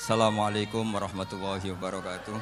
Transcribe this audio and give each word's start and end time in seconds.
Assalamualaikum 0.00 0.96
warahmatullahi 0.96 1.76
wabarakatuh. 1.76 2.32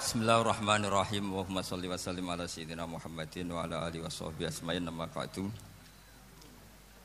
Bismillahirrahmanirrahim. 0.00 1.36
Allahumma 1.36 1.60
shalli 1.60 1.84
wa 1.84 2.00
sallim 2.00 2.24
ala 2.32 2.48
sayyidina 2.48 2.88
Muhammadin 2.88 3.52
wa 3.52 3.68
ala 3.68 3.84
alihi 3.84 4.00
washabbihi 4.00 4.48
asma'in 4.48 4.88
nama 4.88 5.04
ba'du. 5.04 5.44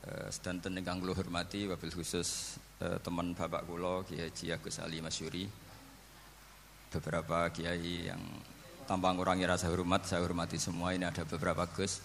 Eh, 0.08 0.32
sedanten 0.32 0.72
ingkang 0.72 1.04
kula 1.04 1.12
hormati 1.20 1.68
wabil 1.68 1.92
khusus 1.92 2.56
eh, 2.80 2.96
teman 3.04 3.36
bapak 3.36 3.68
kula 3.68 4.08
Kiai 4.08 4.32
Haji 4.32 4.56
Agus 4.56 4.80
Ali 4.80 5.04
Masyuri. 5.04 5.44
Beberapa 6.96 7.52
kiai 7.52 8.08
yang 8.08 8.24
tanpa 8.88 9.12
ngurangi 9.12 9.44
rasa 9.44 9.68
hormat, 9.68 10.08
saya 10.08 10.24
hormati 10.24 10.56
semua. 10.56 10.96
Ini 10.96 11.12
ada 11.12 11.28
beberapa 11.28 11.68
Gus. 11.76 12.00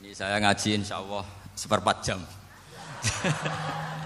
Ini 0.00 0.16
saya 0.16 0.40
ngaji 0.40 0.80
insya 0.80 1.04
Allah 1.04 1.28
seperempat 1.52 1.96
jam. 2.00 2.24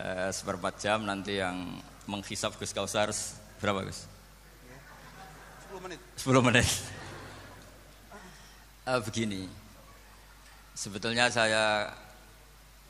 Eh, 0.00 0.32
seperempat 0.32 0.80
jam 0.80 1.04
nanti 1.04 1.36
yang 1.36 1.76
menghisap 2.08 2.56
Gus 2.56 2.72
Kausar 2.72 3.12
berapa 3.60 3.84
Gus? 3.84 4.08
10 5.68 5.76
menit. 5.84 6.00
10 6.16 6.40
menit. 6.40 6.68
Eh, 8.80 8.96
begini, 9.06 9.44
sebetulnya 10.72 11.28
saya 11.28 11.92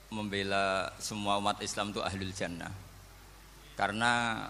membela 0.09 0.89
semua 1.03 1.37
umat 1.43 1.59
Islam 1.61 1.91
itu 1.91 1.99
ahlul 2.01 2.31
jannah. 2.31 2.71
Karena 3.75 4.47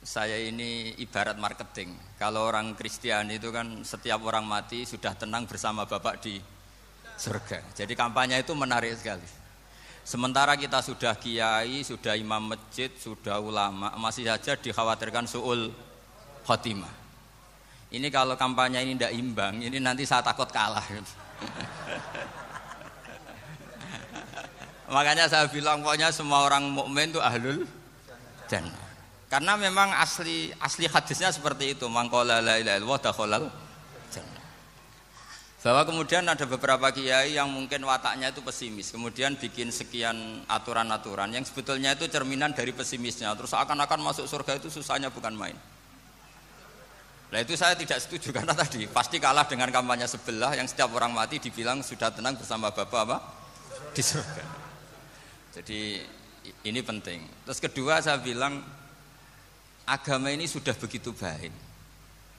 saya 0.00 0.38
ini 0.40 0.94
ibarat 1.02 1.36
marketing. 1.36 1.90
Kalau 2.16 2.46
orang 2.48 2.78
Kristiani 2.78 3.42
itu 3.42 3.50
kan 3.50 3.82
setiap 3.82 4.22
orang 4.24 4.46
mati 4.46 4.86
sudah 4.86 5.12
tenang 5.18 5.44
bersama 5.44 5.84
Bapak 5.84 6.22
di 6.22 6.38
surga. 7.18 7.74
Jadi 7.74 7.92
kampanye 7.98 8.40
itu 8.40 8.54
menarik 8.54 8.94
sekali. 8.94 9.39
Sementara 10.02 10.56
kita 10.56 10.82
sudah 10.82 11.14
kiai, 11.14 11.84
sudah 11.84 12.16
imam 12.16 12.56
masjid, 12.56 12.90
sudah 12.98 13.38
ulama, 13.38 13.92
masih 14.00 14.26
saja 14.26 14.56
dikhawatirkan 14.58 15.28
suul 15.28 15.70
khotimah. 16.48 16.90
Ini 17.90 18.06
kalau 18.10 18.38
kampanye 18.38 18.86
ini 18.86 18.94
tidak 18.98 19.12
imbang, 19.14 19.60
ini 19.62 19.78
nanti 19.82 20.06
saya 20.06 20.22
takut 20.22 20.46
kalah. 20.50 20.82
Makanya 24.94 25.30
saya 25.30 25.46
bilang 25.46 25.86
pokoknya 25.86 26.10
semua 26.10 26.42
orang 26.46 26.66
mukmin 26.66 27.14
itu 27.14 27.22
ahlul 27.22 27.62
jannah. 28.50 28.90
Karena 29.30 29.54
memang 29.54 29.94
asli 29.94 30.50
asli 30.58 30.90
hadisnya 30.90 31.30
seperti 31.30 31.78
itu, 31.78 31.86
mangkola 31.86 32.42
la 32.42 32.58
ilaha 32.58 32.82
illallah. 32.82 33.69
Bahwa 35.60 35.84
kemudian 35.84 36.24
ada 36.24 36.48
beberapa 36.48 36.88
kiai 36.88 37.36
yang 37.36 37.52
mungkin 37.52 37.84
wataknya 37.84 38.32
itu 38.32 38.40
pesimis, 38.40 38.96
kemudian 38.96 39.36
bikin 39.36 39.68
sekian 39.68 40.40
aturan-aturan 40.48 41.36
yang 41.36 41.44
sebetulnya 41.44 41.92
itu 41.92 42.08
cerminan 42.08 42.56
dari 42.56 42.72
pesimisnya. 42.72 43.36
Terus 43.36 43.52
akan-akan 43.52 44.00
masuk 44.00 44.24
surga 44.24 44.56
itu 44.56 44.72
susahnya 44.72 45.12
bukan 45.12 45.36
main. 45.36 45.52
Nah 47.30 47.38
itu 47.44 47.60
saya 47.60 47.76
tidak 47.76 48.00
setuju 48.00 48.32
karena 48.40 48.56
tadi 48.56 48.88
pasti 48.88 49.20
kalah 49.20 49.44
dengan 49.44 49.68
kampanye 49.68 50.08
sebelah 50.08 50.56
yang 50.56 50.64
setiap 50.64 50.96
orang 50.96 51.12
mati 51.12 51.36
dibilang 51.36 51.84
sudah 51.84 52.08
tenang 52.08 52.40
bersama 52.40 52.72
bapak 52.72 53.00
apa 53.04 53.16
di 53.92 54.00
surga. 54.00 54.44
Jadi 55.60 56.00
ini 56.64 56.80
penting. 56.80 57.20
Terus 57.44 57.60
kedua 57.60 58.00
saya 58.00 58.16
bilang 58.16 58.64
agama 59.84 60.32
ini 60.32 60.48
sudah 60.48 60.72
begitu 60.72 61.12
baik. 61.12 61.52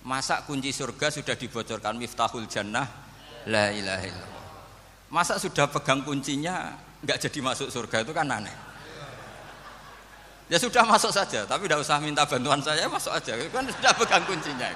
Masa 0.01 0.41
kunci 0.49 0.73
surga 0.73 1.13
sudah 1.13 1.37
dibocorkan 1.37 1.93
miftahul 2.01 2.49
jannah 2.49 3.10
la 3.47 3.73
ilaha 3.73 4.05
illallah. 4.05 4.45
Masa 5.11 5.35
sudah 5.41 5.67
pegang 5.71 6.05
kuncinya 6.05 6.77
nggak 7.01 7.17
jadi 7.17 7.39
masuk 7.41 7.67
surga 7.73 8.05
itu 8.05 8.13
kan 8.13 8.27
aneh. 8.29 8.53
Ya 10.51 10.59
sudah 10.59 10.83
masuk 10.83 11.15
saja, 11.15 11.47
tapi 11.47 11.63
tidak 11.63 11.79
usah 11.79 11.95
minta 12.03 12.27
bantuan 12.27 12.59
saya, 12.59 12.83
masuk 12.91 13.15
aja. 13.15 13.39
Kan 13.55 13.71
sudah 13.71 13.93
pegang 13.95 14.27
kuncinya. 14.27 14.67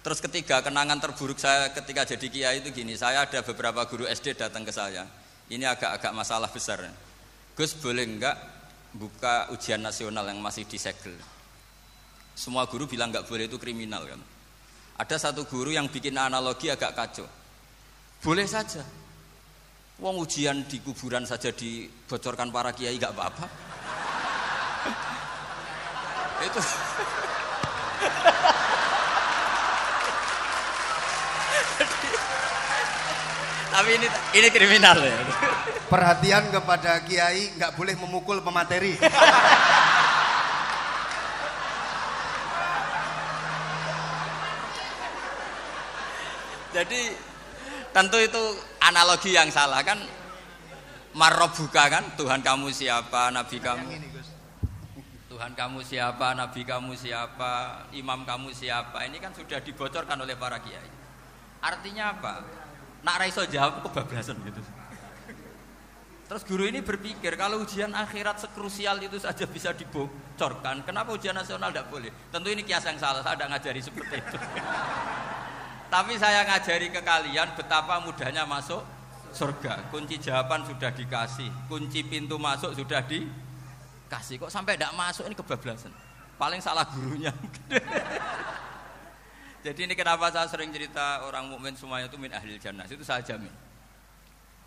Terus 0.00 0.18
ketiga, 0.18 0.58
kenangan 0.58 0.98
terburuk 0.98 1.38
saya 1.38 1.70
ketika 1.70 2.02
jadi 2.02 2.26
kiai 2.26 2.56
itu 2.64 2.74
gini, 2.74 2.98
saya 2.98 3.28
ada 3.28 3.46
beberapa 3.46 3.84
guru 3.86 4.10
SD 4.10 4.34
datang 4.34 4.66
ke 4.66 4.74
saya. 4.74 5.06
Ini 5.46 5.70
agak-agak 5.70 6.10
masalah 6.10 6.50
besar. 6.50 6.82
Gus 7.54 7.78
boleh 7.78 8.08
enggak 8.08 8.34
buka 8.96 9.52
ujian 9.54 9.78
nasional 9.78 10.26
yang 10.26 10.42
masih 10.42 10.66
disegel? 10.66 11.14
Semua 12.34 12.66
guru 12.66 12.90
bilang 12.90 13.14
enggak 13.14 13.28
boleh 13.28 13.46
itu 13.46 13.60
kriminal 13.60 14.02
kan. 14.02 14.20
Ada 15.00 15.16
satu 15.16 15.48
guru 15.48 15.72
yang 15.72 15.88
bikin 15.88 16.12
analogi 16.12 16.68
agak 16.68 16.92
kacau. 16.92 17.24
Boleh 18.20 18.44
saja. 18.44 18.84
Wong 19.96 20.20
ujian 20.20 20.68
di 20.68 20.76
kuburan 20.84 21.24
saja 21.24 21.48
dibocorkan 21.56 22.52
para 22.52 22.76
kiai 22.76 23.00
nggak 23.00 23.16
apa-apa. 23.16 23.48
Itu. 26.52 26.60
Tapi 33.72 33.90
ini 33.96 34.04
ini 34.36 34.48
kriminal 34.52 35.00
ya. 35.00 35.16
Perhatian 35.88 36.52
kepada 36.52 37.00
kiai 37.08 37.56
nggak 37.56 37.72
boleh 37.72 37.96
memukul 37.96 38.44
pemateri. 38.44 39.00
tentu 47.90 48.18
itu 48.18 48.42
analogi 48.82 49.34
yang 49.34 49.50
salah 49.50 49.82
kan? 49.82 49.98
Marrobuka 51.14 51.90
kan? 51.90 52.04
Tuhan 52.14 52.40
kamu 52.40 52.70
siapa 52.70 53.34
nabi 53.34 53.58
kamu? 53.58 53.88
Tuhan 55.30 55.52
kamu 55.58 55.80
siapa 55.82 56.36
nabi 56.38 56.62
kamu 56.62 56.92
siapa 56.94 57.86
imam 57.94 58.22
kamu 58.22 58.54
siapa? 58.54 59.02
Ini 59.06 59.18
kan 59.18 59.34
sudah 59.34 59.58
dibocorkan 59.58 60.18
oleh 60.22 60.38
para 60.38 60.62
kiai. 60.62 60.90
Artinya 61.60 62.14
apa? 62.14 62.46
Nak 63.02 63.16
raiso 63.16 63.42
jawab 63.48 63.82
kebablasan 63.84 64.38
gitu. 64.44 64.62
Terus 66.30 66.46
guru 66.46 66.62
ini 66.62 66.78
berpikir 66.78 67.34
kalau 67.34 67.58
ujian 67.58 67.90
akhirat 67.90 68.38
sekrusial 68.38 69.02
itu 69.02 69.18
saja 69.18 69.50
bisa 69.50 69.74
dibocorkan 69.74 70.86
kenapa 70.86 71.10
ujian 71.10 71.34
nasional 71.34 71.74
tidak 71.74 71.90
boleh? 71.90 72.14
Tentu 72.30 72.54
ini 72.54 72.62
kias 72.62 72.86
yang 72.86 73.02
salah 73.02 73.18
saya 73.18 73.34
tidak 73.34 73.58
ngajari 73.58 73.82
seperti 73.82 74.14
itu 74.22 74.38
tapi 75.90 76.14
saya 76.14 76.46
ngajari 76.46 76.94
ke 76.94 77.02
kalian 77.02 77.50
betapa 77.58 77.98
mudahnya 77.98 78.46
masuk 78.46 78.80
surga. 79.34 79.90
Kunci 79.90 80.22
jawaban 80.22 80.62
sudah 80.62 80.94
dikasih, 80.94 81.50
kunci 81.66 82.06
pintu 82.06 82.38
masuk 82.38 82.70
sudah 82.78 83.02
dikasih. 83.02 84.38
Kok 84.38 84.54
sampai 84.54 84.78
tidak 84.78 84.94
masuk 84.94 85.26
ini 85.26 85.34
kebablasan. 85.34 85.90
Paling 86.38 86.62
salah 86.62 86.86
gurunya. 86.88 87.34
Jadi 89.66 89.84
ini 89.84 89.92
kenapa 89.92 90.32
saya 90.32 90.48
sering 90.48 90.72
cerita 90.72 91.20
orang 91.28 91.52
mukmin 91.52 91.76
semuanya 91.76 92.08
itu 92.08 92.16
min 92.16 92.32
ahli 92.32 92.56
jannah. 92.56 92.88
Itu 92.88 93.04
saya 93.04 93.20
jamin. 93.20 93.52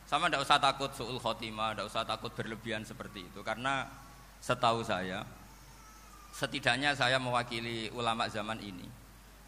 Sama 0.06 0.30
tidak 0.30 0.46
usah 0.46 0.62
takut 0.62 0.92
suul 0.94 1.18
khotimah, 1.18 1.74
tidak 1.74 1.88
usah 1.90 2.04
takut 2.06 2.30
berlebihan 2.36 2.86
seperti 2.86 3.26
itu. 3.26 3.42
Karena 3.42 3.90
setahu 4.38 4.86
saya, 4.86 5.26
setidaknya 6.36 6.94
saya 6.94 7.18
mewakili 7.18 7.90
ulama 7.96 8.30
zaman 8.30 8.62
ini 8.62 9.03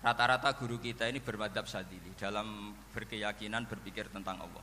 Rata-rata 0.06 0.54
guru 0.54 0.78
kita 0.78 1.10
ini 1.10 1.18
bermadhab 1.18 1.66
sadili 1.66 2.14
dalam 2.14 2.78
berkeyakinan 2.94 3.66
berpikir 3.66 4.06
tentang 4.14 4.38
Allah. 4.38 4.62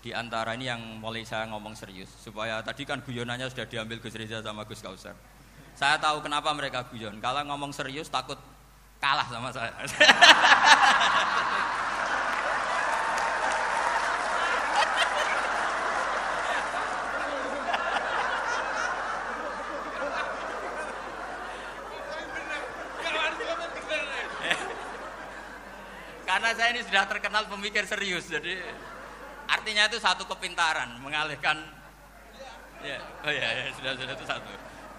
Di 0.00 0.16
antara 0.16 0.56
ini 0.56 0.64
yang 0.64 0.80
mulai 1.04 1.20
saya 1.28 1.44
ngomong 1.52 1.76
serius 1.76 2.08
supaya 2.16 2.64
tadi 2.64 2.88
kan 2.88 3.04
guyonannya 3.04 3.44
sudah 3.52 3.68
diambil 3.68 4.00
Gus 4.00 4.16
Reza 4.16 4.40
sama 4.40 4.64
Gus 4.64 4.80
Kausar. 4.80 5.12
Saya 5.76 6.00
tahu 6.00 6.24
kenapa 6.24 6.48
mereka 6.56 6.88
guyon. 6.88 7.20
Kalau 7.20 7.44
ngomong 7.44 7.76
serius 7.76 8.08
takut 8.08 8.40
kalah 9.04 9.28
sama 9.28 9.52
saya. 9.52 9.76
Karena 26.38 26.54
saya 26.54 26.70
ini 26.70 26.77
sudah 26.88 27.04
terkenal 27.04 27.44
pemikir 27.46 27.84
serius, 27.84 28.32
jadi 28.32 28.64
artinya 29.44 29.92
itu 29.92 30.00
satu 30.00 30.24
kepintaran, 30.24 30.96
mengalihkan. 31.04 31.60
Ya, 32.80 32.98
oh 33.26 33.32
ya, 33.32 33.48
ya 33.52 33.64
sudah 33.76 33.92
sudah 33.92 34.14
itu 34.16 34.24
satu, 34.24 34.50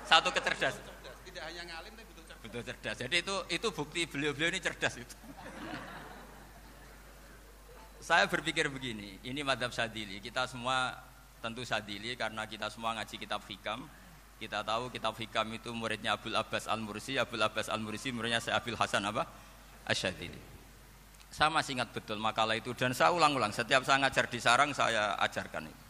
satu 0.06 0.30
kecerdasan. 0.36 0.83
Tidak 1.25 1.44
hanya 1.45 1.63
ngalim 1.74 1.91
tapi 1.97 2.06
betul 2.13 2.24
cerdas. 2.27 2.44
Betul 2.45 2.62
cerdas. 2.62 2.95
Jadi 3.01 3.15
itu 3.25 3.36
itu 3.50 3.68
bukti 3.74 4.01
beliau-beliau 4.06 4.50
ini 4.53 4.59
cerdas 4.62 4.94
itu. 5.01 5.15
Saya 8.00 8.25
berpikir 8.25 8.69
begini, 8.69 9.21
ini 9.25 9.42
madhab 9.45 9.71
sadili. 9.74 10.21
Kita 10.21 10.45
semua 10.50 10.97
tentu 11.39 11.63
sadili 11.63 12.13
karena 12.19 12.45
kita 12.45 12.68
semua 12.69 12.97
ngaji 13.00 13.15
kitab 13.15 13.42
hikam. 13.47 13.88
Kita 14.39 14.63
tahu 14.63 14.88
kitab 14.88 15.15
hikam 15.19 15.51
itu 15.51 15.69
muridnya 15.75 16.15
Abdul 16.15 16.35
Abbas 16.35 16.68
Al-Mursi, 16.71 17.19
Abdul 17.19 17.44
Abbas 17.44 17.68
Al-Mursi 17.68 18.15
muridnya 18.15 18.39
saya 18.39 18.59
Abdul 18.59 18.80
Hasan 18.80 19.03
apa? 19.03 19.27
Asyadili. 19.83 20.58
Saya 21.29 21.53
masih 21.53 21.77
ingat 21.77 21.93
betul 21.93 22.17
makalah 22.17 22.57
itu 22.57 22.73
dan 22.73 22.91
saya 22.91 23.13
ulang-ulang. 23.13 23.53
Setiap 23.53 23.85
saya 23.85 24.01
ngajar 24.01 24.25
di 24.25 24.39
sarang 24.41 24.73
saya 24.73 25.13
ajarkan 25.21 25.69
itu. 25.69 25.83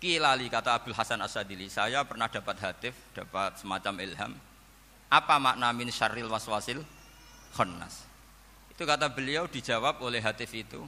Kilali 0.00 0.48
kata 0.48 0.80
Abdul 0.80 0.96
Hasan 0.96 1.20
Asadili, 1.20 1.68
saya 1.68 2.00
pernah 2.08 2.24
dapat 2.24 2.56
hatif, 2.64 2.96
dapat 3.12 3.60
semacam 3.60 4.00
ilham. 4.00 4.32
Apa 5.12 5.36
makna 5.36 5.76
min 5.76 5.92
syarril 5.92 6.32
waswasil 6.32 6.80
khannas? 7.52 8.08
Itu 8.72 8.88
kata 8.88 9.12
beliau 9.12 9.44
dijawab 9.44 10.00
oleh 10.00 10.24
hatif 10.24 10.56
itu. 10.56 10.80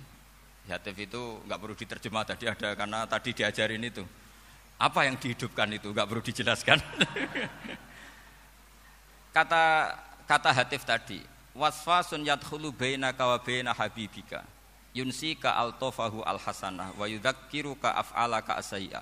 Hatif 0.65 0.97
itu 0.97 1.45
nggak 1.45 1.59
perlu 1.61 1.77
diterjemah 1.77 2.25
tadi 2.25 2.49
ada 2.49 2.73
karena 2.73 3.05
tadi 3.05 3.37
diajarin 3.37 3.85
itu. 3.85 4.01
Apa 4.81 5.05
yang 5.05 5.21
dihidupkan 5.21 5.69
itu 5.77 5.93
nggak 5.93 6.09
perlu 6.09 6.23
dijelaskan. 6.25 6.81
kata 9.37 9.65
kata 10.25 10.51
hatif 10.57 10.89
tadi, 10.89 11.21
waswasun 11.53 12.25
yadkhulu 12.25 12.73
bainaka 12.73 13.27
wa 13.29 13.39
baina 13.39 13.73
habibika. 13.77 14.45
Yunsi 14.93 15.37
ka 15.41 15.57
altofahu 15.57 16.21
al 16.21 16.37
hasanah 16.37 16.93
wa 17.01 17.09
yudzakiru 17.09 17.81
ka 17.81 17.97
af'ala 17.97 18.45
ka 18.45 18.61
asayya 18.61 19.01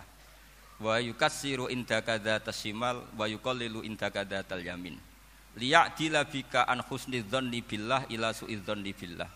wa 0.79 0.97
yukassiru 1.03 1.67
indaka 1.67 2.15
dzatas 2.15 2.63
shimal 2.63 3.03
wa 3.19 3.27
yuqallilu 3.27 3.83
indaka 3.83 4.23
dzatal 4.23 4.63
yamin. 4.63 4.95
Liya'dila 5.59 6.23
bika 6.31 6.63
an 6.63 6.79
husni 6.87 7.27
billah 7.27 8.07
ila 8.07 8.31
su'idzanni 8.31 8.95
billah. 8.95 9.27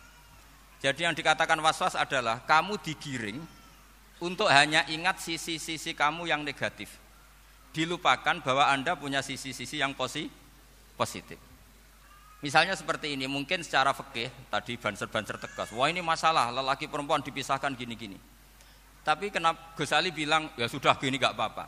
Jadi 0.78 1.00
yang 1.02 1.14
dikatakan 1.16 1.58
waswas 1.58 1.98
adalah 1.98 2.38
kamu 2.46 2.78
digiring 2.78 3.42
untuk 4.22 4.46
hanya 4.46 4.86
ingat 4.86 5.18
sisi-sisi 5.18 5.90
kamu 5.90 6.30
yang 6.30 6.46
negatif. 6.46 7.02
Dilupakan 7.74 8.38
bahwa 8.46 8.70
anda 8.70 8.94
punya 8.94 9.18
sisi-sisi 9.26 9.82
yang 9.82 9.90
positif 10.94 11.42
Misalnya 12.44 12.76
seperti 12.76 13.16
ini, 13.16 13.24
mungkin 13.24 13.64
secara 13.64 13.96
fikih 13.96 14.28
tadi 14.52 14.76
banser-banser 14.76 15.40
tegas, 15.40 15.72
wah 15.72 15.88
ini 15.88 16.04
masalah 16.04 16.52
lelaki 16.52 16.92
perempuan 16.92 17.24
dipisahkan 17.24 17.72
gini-gini. 17.72 18.20
Tapi 19.00 19.32
kenapa 19.32 19.72
Gus 19.72 19.88
Ali 19.96 20.12
bilang 20.12 20.52
ya 20.60 20.68
sudah 20.68 20.92
gini 21.00 21.16
gak 21.16 21.32
apa-apa. 21.32 21.64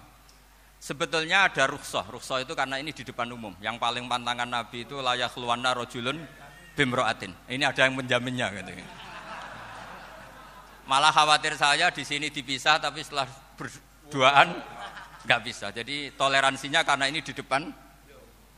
Sebetulnya 0.76 1.48
ada 1.48 1.64
rukhsah, 1.64 2.04
rukhsah 2.12 2.44
itu 2.44 2.52
karena 2.52 2.76
ini 2.76 2.92
di 2.92 3.08
depan 3.08 3.24
umum. 3.32 3.56
Yang 3.64 3.80
paling 3.80 4.04
pantangan 4.04 4.44
Nabi 4.44 4.84
itu 4.84 5.00
layak 5.00 5.32
luwana 5.40 5.72
rojulun 5.72 6.20
bimroatin. 6.76 7.32
Ini 7.48 7.64
ada 7.64 7.88
yang 7.88 7.96
menjaminnya 7.96 8.52
gitu. 8.60 8.76
Malah 10.84 11.08
khawatir 11.08 11.56
saya 11.56 11.88
di 11.88 12.04
sini 12.04 12.28
dipisah 12.28 12.84
tapi 12.84 13.00
setelah 13.00 13.24
berduaan 13.56 14.60
nggak 15.24 15.40
bisa. 15.40 15.72
Jadi 15.72 16.12
toleransinya 16.12 16.84
karena 16.84 17.08
ini 17.08 17.24
di 17.24 17.32
depan 17.32 17.64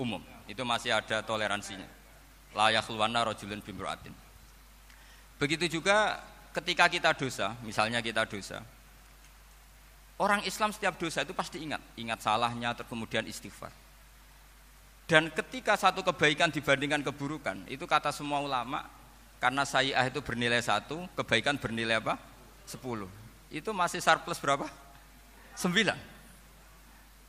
umum. 0.02 0.18
Itu 0.50 0.66
masih 0.66 0.98
ada 0.98 1.22
toleransinya 1.22 1.97
layak 2.58 2.90
luwana 2.90 3.22
rojulun 3.22 3.62
bimroatin. 3.62 4.10
Begitu 5.38 5.78
juga 5.78 6.18
ketika 6.50 6.90
kita 6.90 7.14
dosa, 7.14 7.54
misalnya 7.62 8.02
kita 8.02 8.26
dosa, 8.26 8.58
orang 10.18 10.42
Islam 10.42 10.74
setiap 10.74 10.98
dosa 10.98 11.22
itu 11.22 11.30
pasti 11.30 11.62
ingat, 11.62 11.78
ingat 11.94 12.18
salahnya, 12.18 12.74
terus 12.74 12.90
kemudian 12.90 13.22
istighfar. 13.30 13.70
Dan 15.06 15.30
ketika 15.30 15.78
satu 15.78 16.02
kebaikan 16.02 16.50
dibandingkan 16.50 17.00
keburukan, 17.06 17.64
itu 17.70 17.86
kata 17.86 18.10
semua 18.10 18.42
ulama, 18.42 18.84
karena 19.38 19.62
sayyah 19.62 20.10
itu 20.10 20.18
bernilai 20.18 20.58
satu, 20.58 21.06
kebaikan 21.14 21.56
bernilai 21.56 22.02
apa? 22.02 22.18
Sepuluh. 22.66 23.08
Itu 23.48 23.70
masih 23.70 24.02
surplus 24.02 24.42
berapa? 24.42 24.66
Sembilan. 25.54 25.96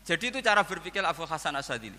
Jadi 0.04 0.34
itu 0.34 0.40
cara 0.42 0.66
berpikir 0.66 1.06
Abu 1.06 1.24
Hasan 1.24 1.54
Asadili. 1.56 1.96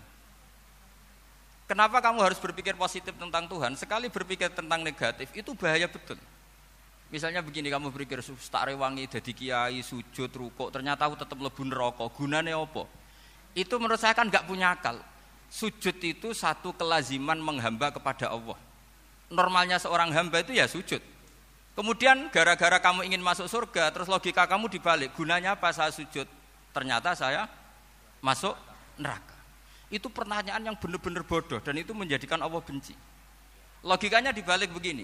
Kenapa 1.71 2.03
kamu 2.03 2.19
harus 2.19 2.35
berpikir 2.35 2.75
positif 2.75 3.15
tentang 3.15 3.47
Tuhan? 3.47 3.79
Sekali 3.79 4.11
berpikir 4.11 4.51
tentang 4.51 4.83
negatif 4.83 5.31
itu 5.31 5.55
bahaya 5.55 5.87
betul. 5.87 6.19
Misalnya 7.07 7.39
begini 7.39 7.71
kamu 7.71 7.95
berpikir 7.95 8.19
tak 8.51 8.67
rewangi 8.67 9.07
jadi 9.07 9.31
kiai 9.31 9.79
sujud 9.79 10.27
rukuk 10.35 10.67
ternyata 10.75 11.07
aku 11.07 11.15
tetap 11.15 11.39
lebih 11.39 11.63
neraka. 11.63 12.11
Gunanya 12.11 12.59
apa? 12.59 12.83
Itu 13.55 13.79
menurut 13.79 14.03
saya 14.03 14.11
kan 14.11 14.27
nggak 14.27 14.51
punya 14.51 14.75
akal. 14.75 14.99
Sujud 15.47 15.95
itu 16.03 16.35
satu 16.35 16.75
kelaziman 16.75 17.39
menghamba 17.39 17.87
kepada 17.95 18.27
Allah. 18.27 18.59
Normalnya 19.31 19.79
seorang 19.79 20.11
hamba 20.11 20.43
itu 20.43 20.51
ya 20.51 20.67
sujud. 20.67 20.99
Kemudian 21.71 22.27
gara-gara 22.35 22.83
kamu 22.83 23.07
ingin 23.07 23.23
masuk 23.23 23.47
surga, 23.47 23.95
terus 23.95 24.11
logika 24.11 24.43
kamu 24.43 24.67
dibalik. 24.67 25.15
Gunanya 25.15 25.55
apa 25.55 25.71
saya 25.71 25.95
sujud? 25.95 26.27
Ternyata 26.75 27.15
saya 27.15 27.47
masuk 28.19 28.59
neraka. 28.99 29.30
Itu 29.91 30.07
pertanyaan 30.07 30.63
yang 30.63 30.79
benar-benar 30.79 31.27
bodoh 31.27 31.59
dan 31.59 31.75
itu 31.75 31.91
menjadikan 31.91 32.39
Allah 32.39 32.63
benci. 32.63 32.95
Logikanya 33.83 34.31
dibalik 34.31 34.71
begini. 34.71 35.03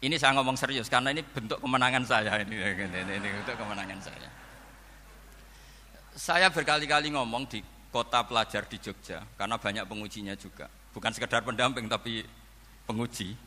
Ini 0.00 0.16
saya 0.18 0.34
ngomong 0.34 0.58
serius 0.58 0.90
karena 0.90 1.14
ini 1.14 1.22
bentuk 1.22 1.62
kemenangan 1.62 2.02
saya 2.02 2.40
ini, 2.42 2.56
ini, 2.74 2.88
ini, 2.88 3.12
ini 3.22 3.28
bentuk 3.40 3.54
kemenangan 3.54 4.00
saya. 4.02 4.30
Saya 6.18 6.50
berkali-kali 6.50 7.14
ngomong 7.14 7.46
di 7.46 7.62
kota 7.94 8.26
pelajar 8.26 8.66
di 8.66 8.82
Jogja 8.82 9.22
karena 9.38 9.54
banyak 9.54 9.86
pengujinya 9.86 10.34
juga. 10.34 10.66
Bukan 10.90 11.14
sekedar 11.14 11.46
pendamping 11.46 11.86
tapi 11.86 12.26
penguji. 12.90 13.38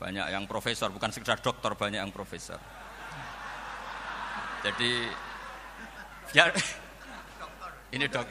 Banyak 0.00 0.32
yang 0.32 0.44
profesor, 0.48 0.88
bukan 0.92 1.12
sekedar 1.12 1.40
dokter, 1.40 1.72
banyak 1.76 2.00
yang 2.00 2.12
profesor. 2.12 2.60
Jadi 4.60 5.08
ya 6.36 6.52
ini 7.90 8.06
dok 8.06 8.26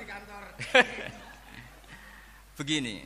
Begini, 2.60 3.06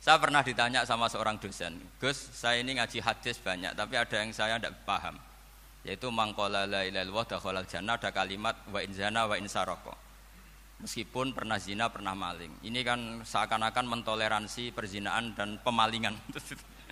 saya 0.00 0.20
pernah 0.20 0.44
ditanya 0.44 0.84
sama 0.84 1.08
seorang 1.08 1.40
dosen, 1.40 1.80
Gus, 1.98 2.14
saya 2.36 2.60
ini 2.60 2.76
ngaji 2.76 3.00
hadis 3.00 3.40
banyak, 3.40 3.72
tapi 3.74 3.96
ada 3.96 4.16
yang 4.22 4.30
saya 4.30 4.60
tidak 4.60 4.76
paham, 4.84 5.16
yaitu 5.82 6.06
mangkola 6.12 6.68
la 6.68 6.84
ilaha 6.84 7.24
dakhalal 7.26 7.64
ada 7.66 8.10
kalimat 8.12 8.54
wa 8.68 8.80
inzana 8.84 9.26
wa 9.26 9.34
insaroko. 9.40 9.96
Meskipun 10.76 11.32
pernah 11.32 11.56
zina, 11.56 11.88
pernah 11.88 12.12
maling. 12.12 12.60
Ini 12.60 12.84
kan 12.84 13.24
seakan-akan 13.24 13.96
mentoleransi 13.96 14.76
perzinaan 14.76 15.32
dan 15.32 15.56
pemalingan. 15.64 16.12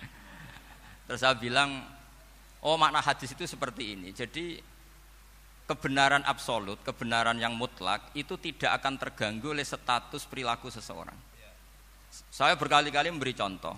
Terus 1.05 1.21
saya 1.21 1.37
bilang, 1.37 1.85
oh 2.65 2.81
makna 2.81 2.97
hadis 2.97 3.37
itu 3.37 3.45
seperti 3.45 3.93
ini. 3.93 4.09
Jadi 4.09 4.57
kebenaran 5.65 6.21
absolut, 6.25 6.77
kebenaran 6.85 7.37
yang 7.41 7.57
mutlak 7.57 8.13
itu 8.13 8.37
tidak 8.37 8.77
akan 8.81 9.01
terganggu 9.01 9.53
oleh 9.53 9.65
status 9.65 10.23
perilaku 10.29 10.69
seseorang. 10.69 11.17
Saya 12.29 12.55
berkali-kali 12.55 13.11
memberi 13.11 13.35
contoh. 13.35 13.75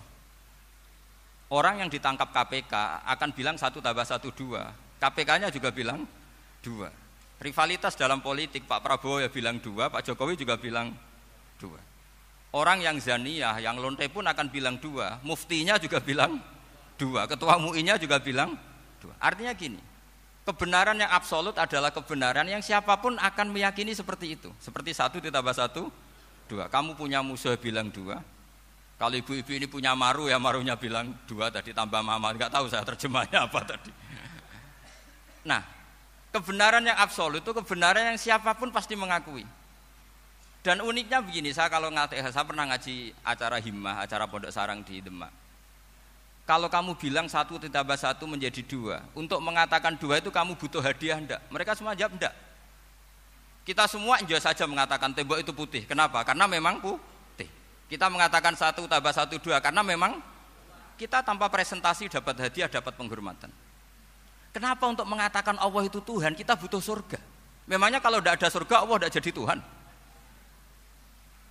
Orang 1.47 1.79
yang 1.79 1.87
ditangkap 1.87 2.35
KPK 2.35 2.73
akan 3.07 3.29
bilang 3.31 3.55
satu 3.55 3.79
tambah 3.79 4.03
satu 4.03 4.35
dua. 4.35 4.67
KPK-nya 4.99 5.47
juga 5.47 5.71
bilang 5.71 6.03
dua. 6.59 6.91
Rivalitas 7.39 7.95
dalam 7.95 8.19
politik 8.19 8.67
Pak 8.67 8.83
Prabowo 8.83 9.23
ya 9.23 9.31
bilang 9.31 9.61
dua, 9.63 9.87
Pak 9.87 10.03
Jokowi 10.03 10.35
juga 10.35 10.59
bilang 10.59 10.91
dua. 11.55 11.79
Orang 12.51 12.83
yang 12.83 12.99
zaniyah, 12.99 13.55
yang 13.63 13.79
lonte 13.79 14.03
pun 14.11 14.27
akan 14.27 14.51
bilang 14.51 14.75
dua. 14.75 15.23
Muftinya 15.23 15.79
juga 15.79 16.03
bilang 16.03 16.41
dua. 16.99 17.29
Ketua 17.29 17.55
MUI-nya 17.61 17.95
juga 17.95 18.19
bilang 18.19 18.57
dua. 18.99 19.13
Artinya 19.21 19.53
gini, 19.55 19.79
kebenaran 20.47 20.95
yang 20.95 21.11
absolut 21.11 21.51
adalah 21.59 21.91
kebenaran 21.91 22.47
yang 22.47 22.63
siapa 22.63 22.95
pun 23.03 23.19
akan 23.19 23.51
meyakini 23.51 23.91
seperti 23.91 24.39
itu. 24.39 24.47
Seperti 24.63 24.95
satu 24.95 25.19
ditambah 25.19 25.51
satu, 25.51 25.91
dua. 26.47 26.71
Kamu 26.71 26.95
punya 26.95 27.19
musuh 27.19 27.59
bilang 27.59 27.91
dua. 27.91 28.23
Kalau 28.97 29.13
ibu-ibu 29.13 29.51
ini 29.53 29.67
punya 29.67 29.93
maru 29.93 30.31
ya 30.31 30.39
marunya 30.39 30.79
bilang 30.79 31.11
dua 31.27 31.51
tadi 31.51 31.75
tambah 31.75 31.99
mama. 31.99 32.31
Enggak 32.31 32.49
tahu 32.49 32.71
saya 32.71 32.87
terjemahnya 32.87 33.43
apa 33.43 33.59
tadi. 33.67 33.91
Nah, 35.43 35.61
kebenaran 36.31 36.81
yang 36.87 36.97
absolut 36.97 37.43
itu 37.43 37.51
kebenaran 37.51 38.15
yang 38.15 38.17
siapa 38.17 38.55
pun 38.55 38.71
pasti 38.71 38.95
mengakui. 38.95 39.43
Dan 40.65 40.83
uniknya 40.83 41.23
begini, 41.23 41.55
saya 41.55 41.71
kalau 41.71 41.87
ngatih, 41.87 42.19
saya 42.27 42.43
pernah 42.43 42.67
ngaji 42.67 43.15
acara 43.23 43.55
himmah, 43.61 44.03
acara 44.03 44.27
pondok 44.27 44.51
sarang 44.51 44.83
di 44.83 44.99
Demak 44.99 45.46
kalau 46.47 46.71
kamu 46.71 46.95
bilang 46.95 47.27
satu 47.27 47.59
ditambah 47.59 47.99
satu 47.99 48.23
menjadi 48.23 48.63
dua, 48.63 49.03
untuk 49.11 49.43
mengatakan 49.43 49.99
dua 49.99 50.23
itu 50.23 50.31
kamu 50.31 50.55
butuh 50.55 50.79
hadiah 50.79 51.19
enggak? 51.19 51.43
Mereka 51.51 51.75
semua 51.75 51.91
jawab 51.91 52.15
enggak. 52.15 52.31
Kita 53.67 53.83
semua 53.83 54.23
enjoy 54.23 54.39
saja 54.39 54.63
mengatakan 54.63 55.11
tembok 55.11 55.43
itu 55.43 55.51
putih. 55.51 55.83
Kenapa? 55.83 56.23
Karena 56.23 56.47
memang 56.47 56.79
putih. 56.79 57.51
Kita 57.91 58.07
mengatakan 58.07 58.55
satu 58.55 58.87
tambah 58.87 59.11
satu 59.11 59.35
dua 59.43 59.59
karena 59.59 59.83
memang 59.83 60.23
kita 60.95 61.19
tanpa 61.19 61.51
presentasi 61.51 62.07
dapat 62.07 62.39
hadiah, 62.39 62.71
dapat 62.71 62.95
penghormatan. 62.95 63.51
Kenapa 64.55 64.87
untuk 64.87 65.03
mengatakan 65.03 65.59
Allah 65.59 65.83
itu 65.83 65.99
Tuhan 65.99 66.31
kita 66.31 66.55
butuh 66.55 66.79
surga? 66.79 67.19
Memangnya 67.67 67.99
kalau 67.99 68.23
tidak 68.23 68.39
ada 68.39 68.47
surga 68.47 68.87
Allah 68.87 68.95
tidak 69.03 69.19
jadi 69.19 69.29
Tuhan? 69.35 69.59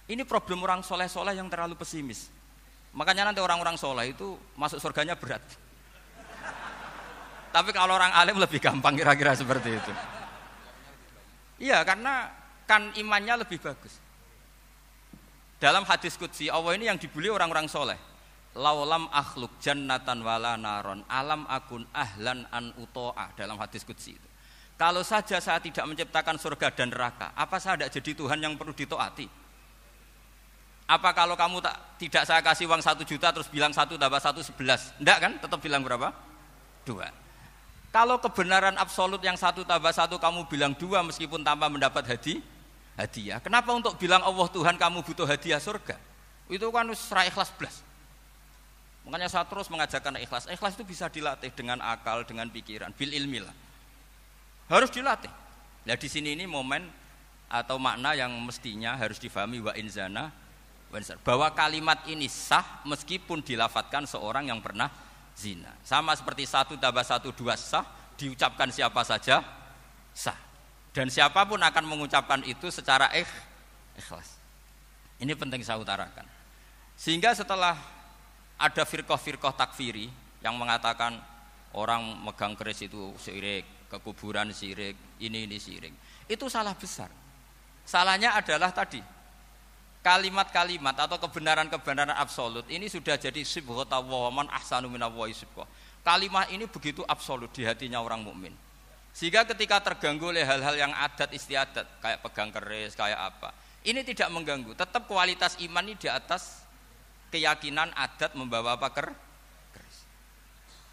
Ini 0.08 0.24
problem 0.24 0.64
orang 0.64 0.80
soleh-soleh 0.80 1.36
yang 1.36 1.52
terlalu 1.52 1.76
pesimis. 1.76 2.32
Makanya 2.96 3.28
nanti 3.28 3.44
orang-orang 3.44 3.76
soleh 3.76 4.16
itu 4.16 4.40
masuk 4.56 4.80
surganya 4.80 5.12
berat. 5.12 5.44
Tapi 7.52 7.70
kalau 7.76 7.96
orang 7.96 8.12
alim 8.16 8.40
lebih 8.40 8.56
gampang 8.56 8.96
kira-kira 8.96 9.36
seperti 9.36 9.76
itu. 9.76 9.92
Iya 11.60 11.84
karena 11.84 12.32
kan 12.64 12.96
imannya 12.96 13.44
lebih 13.44 13.60
bagus. 13.60 14.00
Dalam 15.56 15.84
hadis 15.88 16.16
kudsi 16.16 16.48
Allah 16.48 16.76
ini 16.76 16.88
yang 16.88 16.96
dibuli 16.96 17.28
orang-orang 17.28 17.68
soleh. 17.68 17.96
Laulam 18.56 19.12
akhluk 19.12 19.60
jannatan 19.60 20.24
wala 20.24 20.56
naron 20.56 21.04
alam 21.12 21.44
akun 21.52 21.84
ahlan 21.92 22.48
an 22.48 22.72
utoa 22.80 23.32
dalam 23.36 23.60
hadis 23.60 23.84
kudsi 23.84 24.16
itu. 24.16 24.28
Kalau 24.76 25.00
saja 25.00 25.40
saya 25.40 25.60
tidak 25.60 25.84
menciptakan 25.88 26.36
surga 26.36 26.72
dan 26.72 26.92
neraka, 26.92 27.32
apa 27.32 27.56
saya 27.56 27.80
tidak 27.80 27.96
jadi 28.00 28.10
Tuhan 28.20 28.38
yang 28.40 28.56
perlu 28.60 28.76
ditaati? 28.76 29.45
Apa 30.86 31.10
kalau 31.10 31.34
kamu 31.34 31.58
tak 31.58 31.74
tidak 31.98 32.22
saya 32.22 32.38
kasih 32.38 32.70
uang 32.70 32.78
satu 32.78 33.02
juta 33.02 33.34
terus 33.34 33.50
bilang 33.50 33.74
satu 33.74 33.98
tambah 33.98 34.22
satu 34.22 34.38
sebelas? 34.38 34.94
Enggak 35.02 35.18
kan? 35.18 35.32
Tetap 35.42 35.58
bilang 35.58 35.82
berapa? 35.82 36.14
Dua. 36.86 37.10
Kalau 37.90 38.22
kebenaran 38.22 38.78
absolut 38.78 39.18
yang 39.18 39.34
satu 39.34 39.66
tambah 39.66 39.90
satu 39.90 40.22
kamu 40.22 40.46
bilang 40.46 40.78
dua 40.78 41.02
meskipun 41.02 41.42
tanpa 41.42 41.66
mendapat 41.66 42.06
hadi, 42.06 42.38
hadiah. 42.94 43.42
Kenapa 43.42 43.74
untuk 43.74 43.98
bilang 43.98 44.22
Allah 44.22 44.46
Tuhan 44.46 44.78
kamu 44.78 45.02
butuh 45.02 45.26
hadiah 45.26 45.58
surga? 45.58 45.98
Itu 46.46 46.70
kan 46.70 46.86
serah 46.94 47.26
ikhlas 47.26 47.50
belas. 47.58 47.82
Makanya 49.06 49.26
saya 49.26 49.46
terus 49.46 49.66
mengajarkan 49.66 50.22
ikhlas. 50.22 50.46
Ikhlas 50.46 50.78
itu 50.78 50.86
bisa 50.86 51.10
dilatih 51.10 51.50
dengan 51.50 51.82
akal, 51.82 52.22
dengan 52.22 52.46
pikiran, 52.46 52.94
bil 52.94 53.10
ilmi 53.10 53.42
lah. 53.42 53.54
Harus 54.70 54.90
dilatih. 54.94 55.30
Nah 55.86 55.94
di 55.98 56.08
sini 56.10 56.38
ini 56.38 56.46
momen 56.46 56.86
atau 57.50 57.78
makna 57.78 58.14
yang 58.14 58.30
mestinya 58.42 58.98
harus 58.98 59.18
difahami 59.22 59.62
wa 59.62 59.74
inzana 59.78 60.34
bahwa 61.22 61.50
kalimat 61.52 62.00
ini 62.06 62.30
sah 62.30 62.82
meskipun 62.86 63.42
dilafatkan 63.42 64.06
seorang 64.06 64.48
yang 64.48 64.62
pernah 64.62 64.88
zina. 65.36 65.74
Sama 65.84 66.16
seperti 66.16 66.48
satu 66.48 66.78
tambah 66.80 67.04
satu 67.04 67.34
dua 67.34 67.58
sah 67.58 67.84
diucapkan 68.16 68.70
siapa 68.72 69.02
saja 69.04 69.44
sah. 70.16 70.38
Dan 70.96 71.12
siapa 71.12 71.44
pun 71.44 71.60
akan 71.60 71.84
mengucapkan 71.84 72.40
itu 72.48 72.72
secara 72.72 73.12
ikh, 73.12 73.28
ikhlas. 74.00 74.40
Ini 75.20 75.36
penting 75.36 75.60
saya 75.60 75.76
utarakan. 75.76 76.24
Sehingga 76.96 77.36
setelah 77.36 77.76
ada 78.56 78.82
firqah-firqah 78.88 79.52
takfiri 79.52 80.08
yang 80.40 80.56
mengatakan 80.56 81.20
orang 81.76 82.00
megang 82.24 82.56
keris 82.56 82.88
itu 82.88 83.12
syirik, 83.20 83.68
kekuburan 83.92 84.48
syirik, 84.56 84.96
ini 85.20 85.44
ini 85.44 85.60
syirik. 85.60 85.92
Itu 86.24 86.48
salah 86.48 86.72
besar. 86.72 87.12
Salahnya 87.84 88.32
adalah 88.32 88.72
tadi 88.72 89.15
kalimat-kalimat 90.06 90.94
atau 90.94 91.18
kebenaran-kebenaran 91.18 92.14
absolut 92.14 92.62
ini 92.70 92.86
sudah 92.86 93.18
jadi 93.18 93.42
man 94.30 94.46
ahsanu 94.54 94.86
minallahi 94.86 95.34
Kalimat 96.06 96.46
ini 96.54 96.70
begitu 96.70 97.02
absolut 97.10 97.50
di 97.50 97.66
hatinya 97.66 97.98
orang 97.98 98.22
mukmin. 98.22 98.54
Sehingga 99.10 99.42
ketika 99.42 99.82
terganggu 99.82 100.30
oleh 100.30 100.46
hal-hal 100.46 100.78
yang 100.78 100.94
adat 100.94 101.34
istiadat 101.34 101.82
kayak 101.98 102.22
pegang 102.22 102.54
keris, 102.54 102.94
kayak 102.94 103.18
apa, 103.34 103.50
ini 103.82 104.06
tidak 104.06 104.30
mengganggu. 104.30 104.78
Tetap 104.78 105.10
kualitas 105.10 105.58
iman 105.66 105.82
ini 105.82 105.98
di 105.98 106.06
atas 106.06 106.62
keyakinan 107.34 107.90
adat 107.98 108.38
membawa 108.38 108.78
apa 108.78 108.86
ker? 108.94 109.10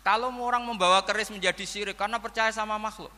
Kalau 0.01 0.33
orang 0.41 0.65
membawa 0.65 1.05
keris 1.05 1.29
menjadi 1.29 1.61
syirik 1.61 1.93
karena 1.93 2.17
percaya 2.17 2.49
sama 2.49 2.81
makhluk. 2.81 3.13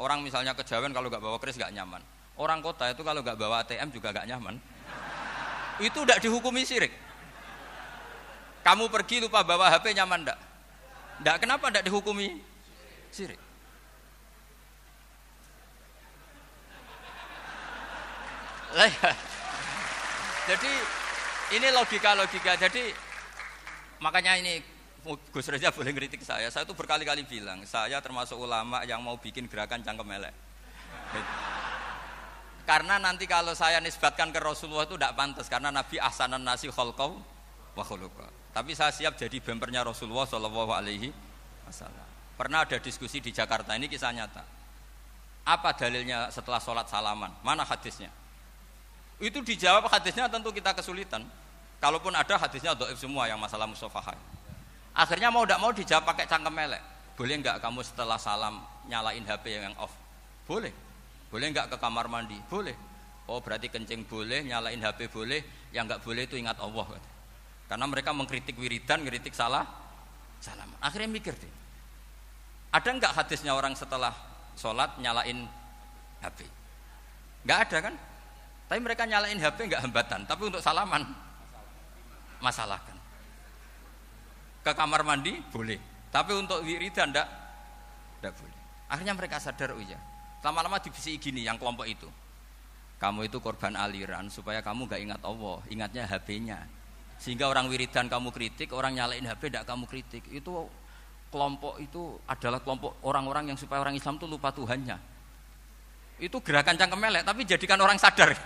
Orang 0.00 0.24
misalnya 0.24 0.56
kejawen 0.56 0.96
kalau 0.96 1.12
nggak 1.12 1.20
bawa 1.20 1.36
keris 1.36 1.60
nggak 1.60 1.76
nyaman. 1.76 2.00
Orang 2.40 2.64
kota 2.64 2.88
itu 2.88 3.04
kalau 3.04 3.20
nggak 3.20 3.36
bawa 3.36 3.68
ATM 3.68 3.92
juga 3.92 4.16
nggak 4.16 4.32
nyaman. 4.32 4.56
Itu 5.82 6.06
tidak 6.06 6.22
dihukumi 6.22 6.62
syirik. 6.62 6.92
Kamu 8.62 8.88
pergi 8.88 9.20
lupa 9.20 9.42
bawa 9.42 9.68
HP 9.70 9.92
nyaman 9.92 10.24
ndak? 10.24 10.38
Ndak 11.20 11.36
kenapa 11.42 11.68
ndak 11.70 11.84
dihukumi 11.86 12.38
syirik? 13.10 13.40
Ya. 18.74 18.90
Jadi 20.50 20.72
ini 21.54 21.66
logika-logika. 21.70 22.58
Jadi 22.58 22.90
makanya 24.02 24.34
ini 24.36 24.58
Gus 25.04 25.46
Reza 25.46 25.68
boleh 25.70 25.92
ngeritik 25.92 26.24
saya. 26.24 26.48
Saya 26.48 26.64
itu 26.64 26.72
berkali-kali 26.72 27.28
bilang, 27.28 27.60
saya 27.68 28.00
termasuk 28.00 28.40
ulama 28.40 28.80
yang 28.88 29.04
mau 29.04 29.20
bikin 29.20 29.46
gerakan 29.46 29.84
cangkem 29.84 30.08
elek. 30.16 30.34
Karena 32.64 32.96
nanti 32.96 33.28
kalau 33.28 33.52
saya 33.52 33.76
nisbatkan 33.80 34.32
ke 34.32 34.40
Rasulullah 34.40 34.88
itu 34.88 34.96
tidak 34.96 35.12
pantas 35.12 35.52
karena 35.52 35.68
Nabi 35.68 36.00
ahsanan 36.00 36.40
nasi 36.40 36.72
kholkau 36.72 37.20
wa 37.76 37.84
Tapi 38.54 38.72
saya 38.72 38.88
siap 38.88 39.20
jadi 39.20 39.36
bempernya 39.42 39.84
Rasulullah 39.84 40.24
Shallallahu 40.24 40.72
Alaihi 40.72 41.12
Wasallam. 41.68 42.08
Pernah 42.34 42.64
ada 42.64 42.80
diskusi 42.80 43.20
di 43.20 43.30
Jakarta 43.30 43.76
ini 43.76 43.84
kisah 43.86 44.10
nyata. 44.16 44.42
Apa 45.44 45.76
dalilnya 45.76 46.32
setelah 46.32 46.56
sholat 46.56 46.88
salaman? 46.88 47.28
Mana 47.44 47.68
hadisnya? 47.68 48.08
Itu 49.20 49.44
dijawab 49.44 49.86
hadisnya 49.92 50.26
tentu 50.32 50.48
kita 50.48 50.72
kesulitan. 50.72 51.22
Kalaupun 51.84 52.16
ada 52.16 52.40
hadisnya 52.40 52.72
doif 52.72 52.96
semua 52.96 53.28
yang 53.28 53.36
masalah 53.36 53.68
musafahah. 53.68 54.16
Akhirnya 54.96 55.28
mau 55.28 55.44
tidak 55.44 55.60
mau 55.60 55.70
dijawab 55.74 56.04
pakai 56.08 56.24
cangkem 56.24 56.54
melek. 56.54 56.80
Boleh 57.14 57.36
nggak 57.44 57.60
kamu 57.60 57.84
setelah 57.84 58.16
salam 58.16 58.64
nyalain 58.88 59.22
HP 59.22 59.44
yang 59.52 59.76
off? 59.76 59.92
Boleh. 60.48 60.72
Boleh 61.34 61.50
nggak 61.50 61.74
ke 61.74 61.76
kamar 61.82 62.06
mandi? 62.06 62.38
Boleh. 62.46 62.78
Oh 63.26 63.42
berarti 63.42 63.66
kencing 63.66 64.06
boleh, 64.06 64.46
nyalain 64.46 64.78
HP 64.78 65.10
boleh, 65.10 65.42
yang 65.74 65.90
nggak 65.90 66.06
boleh 66.06 66.30
itu 66.30 66.38
ingat 66.38 66.62
Allah. 66.62 66.86
Karena 67.66 67.90
mereka 67.90 68.14
mengkritik 68.14 68.54
wiridan, 68.54 69.02
kritik 69.02 69.34
salah, 69.34 69.66
salam. 70.38 70.70
Akhirnya 70.78 71.10
mikir 71.10 71.34
deh. 71.34 71.50
Ada 72.70 72.86
nggak 72.86 73.12
hadisnya 73.18 73.50
orang 73.50 73.74
setelah 73.74 74.14
sholat 74.54 74.94
nyalain 75.02 75.50
HP? 76.22 76.46
Nggak 77.42 77.58
ada 77.66 77.78
kan? 77.90 77.94
Tapi 78.70 78.78
mereka 78.78 79.02
nyalain 79.02 79.40
HP 79.42 79.58
nggak 79.66 79.82
hambatan, 79.90 80.22
tapi 80.30 80.42
untuk 80.46 80.62
salaman 80.62 81.02
masalah 82.44 82.76
kan 82.84 82.94
ke 84.64 84.72
kamar 84.72 85.00
mandi 85.00 85.32
boleh 85.48 85.80
tapi 86.12 86.32
untuk 86.36 86.60
wiridan 86.60 87.08
ndak 87.12 87.28
ndak 88.20 88.32
boleh 88.36 88.60
akhirnya 88.92 89.14
mereka 89.16 89.36
sadar 89.40 89.72
oh 89.72 89.80
iya 89.80 89.96
lama-lama 90.44 90.76
dibisi 90.76 91.16
gini 91.16 91.48
yang 91.48 91.56
kelompok 91.56 91.88
itu. 91.88 92.08
Kamu 93.00 93.24
itu 93.24 93.40
korban 93.40 93.74
aliran 93.74 94.28
supaya 94.28 94.60
kamu 94.60 94.84
gak 94.86 95.00
ingat 95.00 95.20
Allah 95.24 95.58
ingatnya 95.72 96.04
HP-nya 96.04 96.60
sehingga 97.18 97.48
orang 97.48 97.72
wiridan 97.72 98.10
kamu 98.10 98.28
kritik 98.34 98.76
orang 98.76 99.00
nyalain 99.00 99.24
HP 99.24 99.48
ndak 99.48 99.64
kamu 99.64 99.88
kritik. 99.88 100.22
Itu 100.28 100.68
kelompok 101.32 101.80
itu 101.80 102.20
adalah 102.28 102.60
kelompok 102.60 103.00
orang-orang 103.02 103.50
yang 103.50 103.58
supaya 103.58 103.80
orang 103.80 103.96
Islam 103.96 104.20
itu 104.20 104.26
lupa 104.28 104.52
Tuhannya. 104.52 105.00
Itu 106.20 106.38
gerakan 106.44 106.78
cangkem 106.78 107.00
melek 107.00 107.24
tapi 107.24 107.48
jadikan 107.48 107.80
orang 107.80 107.98
sadar. 107.98 108.36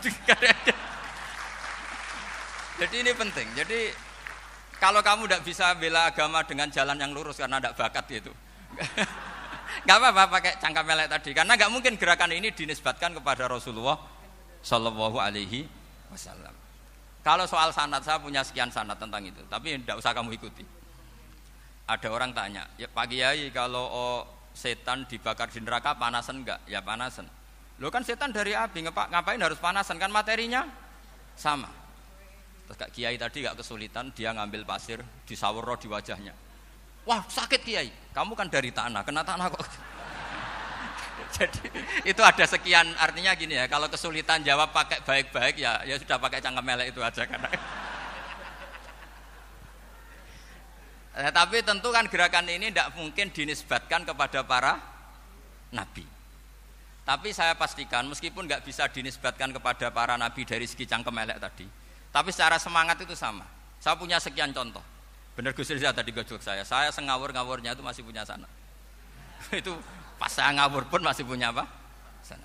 Jadi 2.78 2.94
ini 3.02 3.12
penting. 3.12 3.48
Jadi 3.58 3.90
kalau 4.78 5.02
kamu 5.02 5.26
tidak 5.26 5.42
bisa 5.42 5.74
bela 5.74 6.06
agama 6.06 6.46
dengan 6.46 6.70
jalan 6.70 6.94
yang 6.94 7.10
lurus 7.10 7.42
karena 7.42 7.58
tidak 7.58 7.74
bakat 7.74 8.04
gitu. 8.22 8.32
Gak 9.88 9.96
apa-apa 10.04 10.28
pakai 10.28 10.60
cangkap 10.60 10.84
melek 10.84 11.08
tadi 11.08 11.32
karena 11.32 11.56
nggak 11.56 11.72
mungkin 11.72 11.96
gerakan 11.96 12.28
ini 12.36 12.52
dinisbatkan 12.52 13.16
kepada 13.16 13.48
Rasulullah 13.48 13.96
Shallallahu 14.60 15.16
Alaihi 15.16 15.64
Wasallam. 16.12 16.52
Kalau 17.24 17.48
soal 17.48 17.72
sanat 17.72 18.04
saya 18.04 18.20
punya 18.20 18.44
sekian 18.44 18.68
sanat 18.68 19.00
tentang 19.00 19.24
itu, 19.24 19.40
tapi 19.48 19.80
tidak 19.80 19.96
usah 19.96 20.12
kamu 20.12 20.36
ikuti. 20.36 20.60
Ada 21.88 22.12
orang 22.12 22.36
tanya, 22.36 22.68
ya 22.76 22.84
Pak 22.84 23.08
Kiai 23.08 23.48
kalau 23.48 23.88
oh, 23.88 24.20
setan 24.52 25.08
dibakar 25.08 25.48
di 25.48 25.64
neraka 25.64 25.96
panasan 25.96 26.44
enggak? 26.44 26.60
Ya 26.68 26.84
panasan. 26.84 27.24
Lo 27.80 27.88
kan 27.88 28.04
setan 28.04 28.28
dari 28.28 28.52
api, 28.52 28.84
ngapain 28.84 29.40
harus 29.40 29.56
panasan? 29.56 29.96
Kan 29.96 30.12
materinya 30.12 30.68
sama. 31.32 31.72
Terus 32.68 32.76
Kak 32.76 32.92
Kiai 32.92 33.16
tadi 33.16 33.40
gak 33.40 33.56
kesulitan, 33.56 34.12
dia 34.12 34.36
ngambil 34.36 34.68
pasir, 34.68 35.00
disawur 35.24 35.64
di 35.80 35.88
wajahnya. 35.88 36.36
Wah 37.08 37.24
sakit 37.24 37.64
Kiai, 37.64 37.88
kamu 38.12 38.36
kan 38.36 38.52
dari 38.52 38.68
tanah, 38.68 39.00
kena 39.00 39.24
tanah 39.24 39.48
kok. 39.48 39.64
Jadi 41.40 41.72
itu 42.04 42.20
ada 42.20 42.44
sekian 42.44 42.84
artinya 43.00 43.32
gini 43.32 43.56
ya, 43.56 43.64
kalau 43.64 43.88
kesulitan 43.88 44.44
jawab 44.44 44.76
pakai 44.76 45.00
baik-baik 45.00 45.56
ya 45.56 45.80
ya 45.88 45.96
sudah 45.96 46.20
pakai 46.20 46.44
cangkem 46.44 46.60
melek 46.60 46.92
itu 46.92 47.00
aja 47.00 47.24
karena. 47.24 47.48
Nah, 51.18 51.34
tapi 51.34 51.58
tentu 51.66 51.90
kan 51.90 52.06
gerakan 52.06 52.46
ini 52.46 52.70
tidak 52.70 52.94
mungkin 52.94 53.34
dinisbatkan 53.34 54.06
kepada 54.06 54.46
para 54.46 54.78
nabi. 55.74 56.06
Tapi 57.02 57.34
saya 57.34 57.58
pastikan 57.58 58.06
meskipun 58.06 58.46
nggak 58.46 58.62
bisa 58.62 58.86
dinisbatkan 58.86 59.50
kepada 59.50 59.90
para 59.90 60.14
nabi 60.14 60.46
dari 60.46 60.62
segi 60.62 60.86
cangkem 60.86 61.10
melek 61.10 61.42
tadi, 61.42 61.66
tapi 62.14 62.30
secara 62.30 62.54
semangat 62.62 63.02
itu 63.02 63.18
sama. 63.18 63.42
Saya 63.82 63.98
punya 63.98 64.22
sekian 64.22 64.54
contoh. 64.54 64.97
Benar 65.38 65.54
Gus 65.54 65.70
Rizal 65.70 65.94
tadi 65.94 66.10
gojok 66.10 66.42
saya. 66.42 66.66
Saya 66.66 66.90
sengawur-ngawurnya 66.90 67.78
itu 67.78 67.82
masih 67.86 68.02
punya 68.02 68.26
sana. 68.26 68.50
itu 69.54 69.70
pas 70.18 70.34
saya 70.34 70.50
ngawur 70.58 70.90
pun 70.90 70.98
masih 70.98 71.22
punya 71.22 71.54
apa? 71.54 71.62
Sana. 72.26 72.42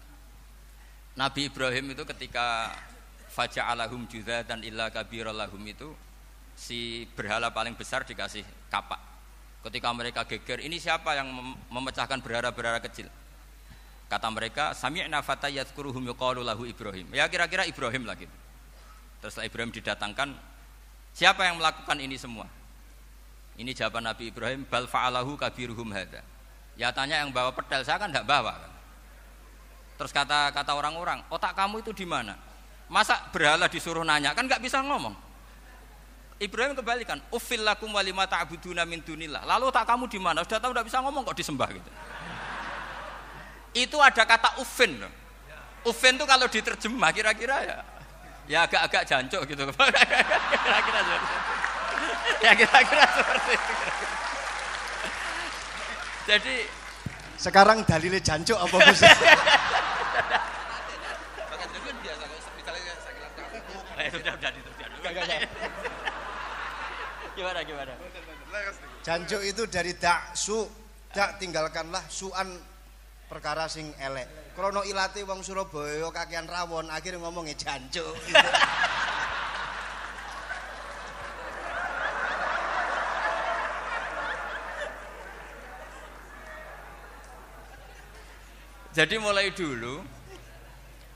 Nabi 1.17 1.49
Ibrahim 1.49 1.97
itu 1.97 2.05
ketika 2.05 2.69
faja'alahum 3.33 4.05
dan 4.45 4.61
illa 4.61 4.93
kabiralahum 4.93 5.57
itu 5.65 5.89
si 6.53 7.09
berhala 7.17 7.49
paling 7.49 7.73
besar 7.73 8.05
dikasih 8.05 8.45
kapak. 8.69 9.01
Ketika 9.65 9.89
mereka 9.89 10.21
geger, 10.29 10.61
ini 10.61 10.77
siapa 10.77 11.17
yang 11.17 11.33
memecahkan 11.73 12.21
berhala-berhala 12.21 12.77
kecil? 12.77 13.09
Kata 14.05 14.29
mereka, 14.29 14.77
sami'na 14.77 15.25
fatayat 15.25 15.73
kuruhum 15.73 16.05
lahu 16.45 16.69
Ibrahim. 16.69 17.09
Ya 17.09 17.25
kira-kira 17.25 17.65
Ibrahim 17.65 18.05
lagi. 18.05 18.29
Terus 19.17 19.33
Ibrahim 19.41 19.73
didatangkan, 19.73 20.37
siapa 21.17 21.49
yang 21.49 21.57
melakukan 21.57 21.97
ini 21.97 22.21
semua? 22.21 22.45
Ini 23.53 23.71
jawaban 23.77 24.09
Nabi 24.09 24.33
Ibrahim, 24.33 24.65
bal 24.65 24.89
fa'alahu 24.89 25.37
kabiruhum 25.37 25.93
hada. 25.93 26.25
Ya 26.73 26.89
tanya 26.89 27.21
yang 27.21 27.29
bawa 27.29 27.53
pedal, 27.53 27.85
saya 27.85 28.01
kan 28.01 28.09
tidak 28.09 28.25
bawa. 28.25 28.57
Kan? 28.57 28.73
Terus 30.01 30.09
kata 30.09 30.49
kata 30.49 30.73
orang-orang, 30.73 31.21
otak 31.29 31.53
kamu 31.53 31.85
itu 31.85 31.93
di 31.93 32.05
mana? 32.09 32.33
Masa 32.89 33.21
berhala 33.29 33.69
disuruh 33.69 34.01
nanya 34.01 34.33
kan 34.33 34.49
nggak 34.49 34.61
bisa 34.61 34.81
ngomong. 34.81 35.13
Ibrahim 36.41 36.73
kembalikan, 36.73 37.21
ufil 37.29 37.61
lakum 37.61 37.93
walima 37.93 38.25
ta'buduna 38.25 38.89
min 38.89 39.05
dunillah. 39.05 39.45
Lalu 39.45 39.69
otak 39.69 39.85
kamu 39.85 40.09
di 40.09 40.17
mana? 40.17 40.41
Sudah 40.41 40.59
tahu 40.59 40.73
nggak 40.73 40.87
bisa 40.89 40.97
ngomong 41.05 41.21
kok 41.29 41.37
disembah 41.37 41.69
gitu. 41.69 41.91
Itu 43.77 43.97
ada 44.01 44.25
kata 44.25 44.57
ufin. 44.65 44.97
Ufin 45.85 46.17
itu 46.17 46.25
kalau 46.25 46.49
diterjemah 46.49 47.11
kira-kira 47.13 47.57
ya 47.63 47.77
ya 48.49 48.65
agak-agak 48.65 49.03
jancuk 49.05 49.45
gitu. 49.45 49.63
kira-kira 50.65 50.99
itu. 51.05 51.52
Ya 52.43 52.51
kira-kira 52.57 53.05
seperti 53.15 53.51
itu. 53.55 53.73
Jadi 56.23 56.55
Sekarang 57.35 57.83
dalilnya 57.83 58.21
jancuk 58.23 58.55
apa 58.55 58.75
Gus? 58.87 59.01
Eh, 63.93 64.11
sudah 64.11 64.35
sudah 64.35 64.51
diterjemah. 64.51 64.99
Gimana 67.33 67.59
gimana? 67.63 67.93
jancuk 69.03 69.41
itu 69.43 69.63
dari 69.71 69.95
dak 69.95 70.35
su. 70.35 70.67
Dak 71.13 71.37
tinggalkanlah 71.37 72.03
suan 72.09 72.57
perkara 73.29 73.69
sing 73.69 73.93
elek. 74.01 74.57
Krono 74.57 74.81
ilate 74.81 75.21
wong 75.25 75.45
Surabaya 75.45 76.09
kakean 76.09 76.49
rawon 76.49 76.89
akhirnya 76.89 77.21
ngomongnya 77.21 77.53
jancuk. 77.53 78.17
Gitu. 78.27 78.33
Jadi 88.93 89.17
mulai 89.17 89.49
dulu, 89.49 90.05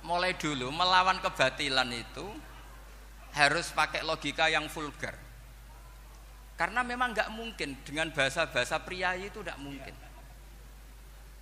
mulai 0.02 0.34
dulu 0.34 0.74
melawan 0.74 1.22
kebatilan 1.22 1.86
itu 1.94 2.26
harus 3.38 3.70
pakai 3.70 4.02
logika 4.02 4.50
yang 4.50 4.66
vulgar. 4.66 5.14
Karena 6.58 6.82
memang 6.82 7.14
nggak 7.14 7.30
mungkin 7.38 7.78
dengan 7.86 8.10
bahasa-bahasa 8.10 8.82
priayi 8.82 9.30
itu 9.30 9.46
tidak 9.46 9.62
mungkin. 9.62 9.94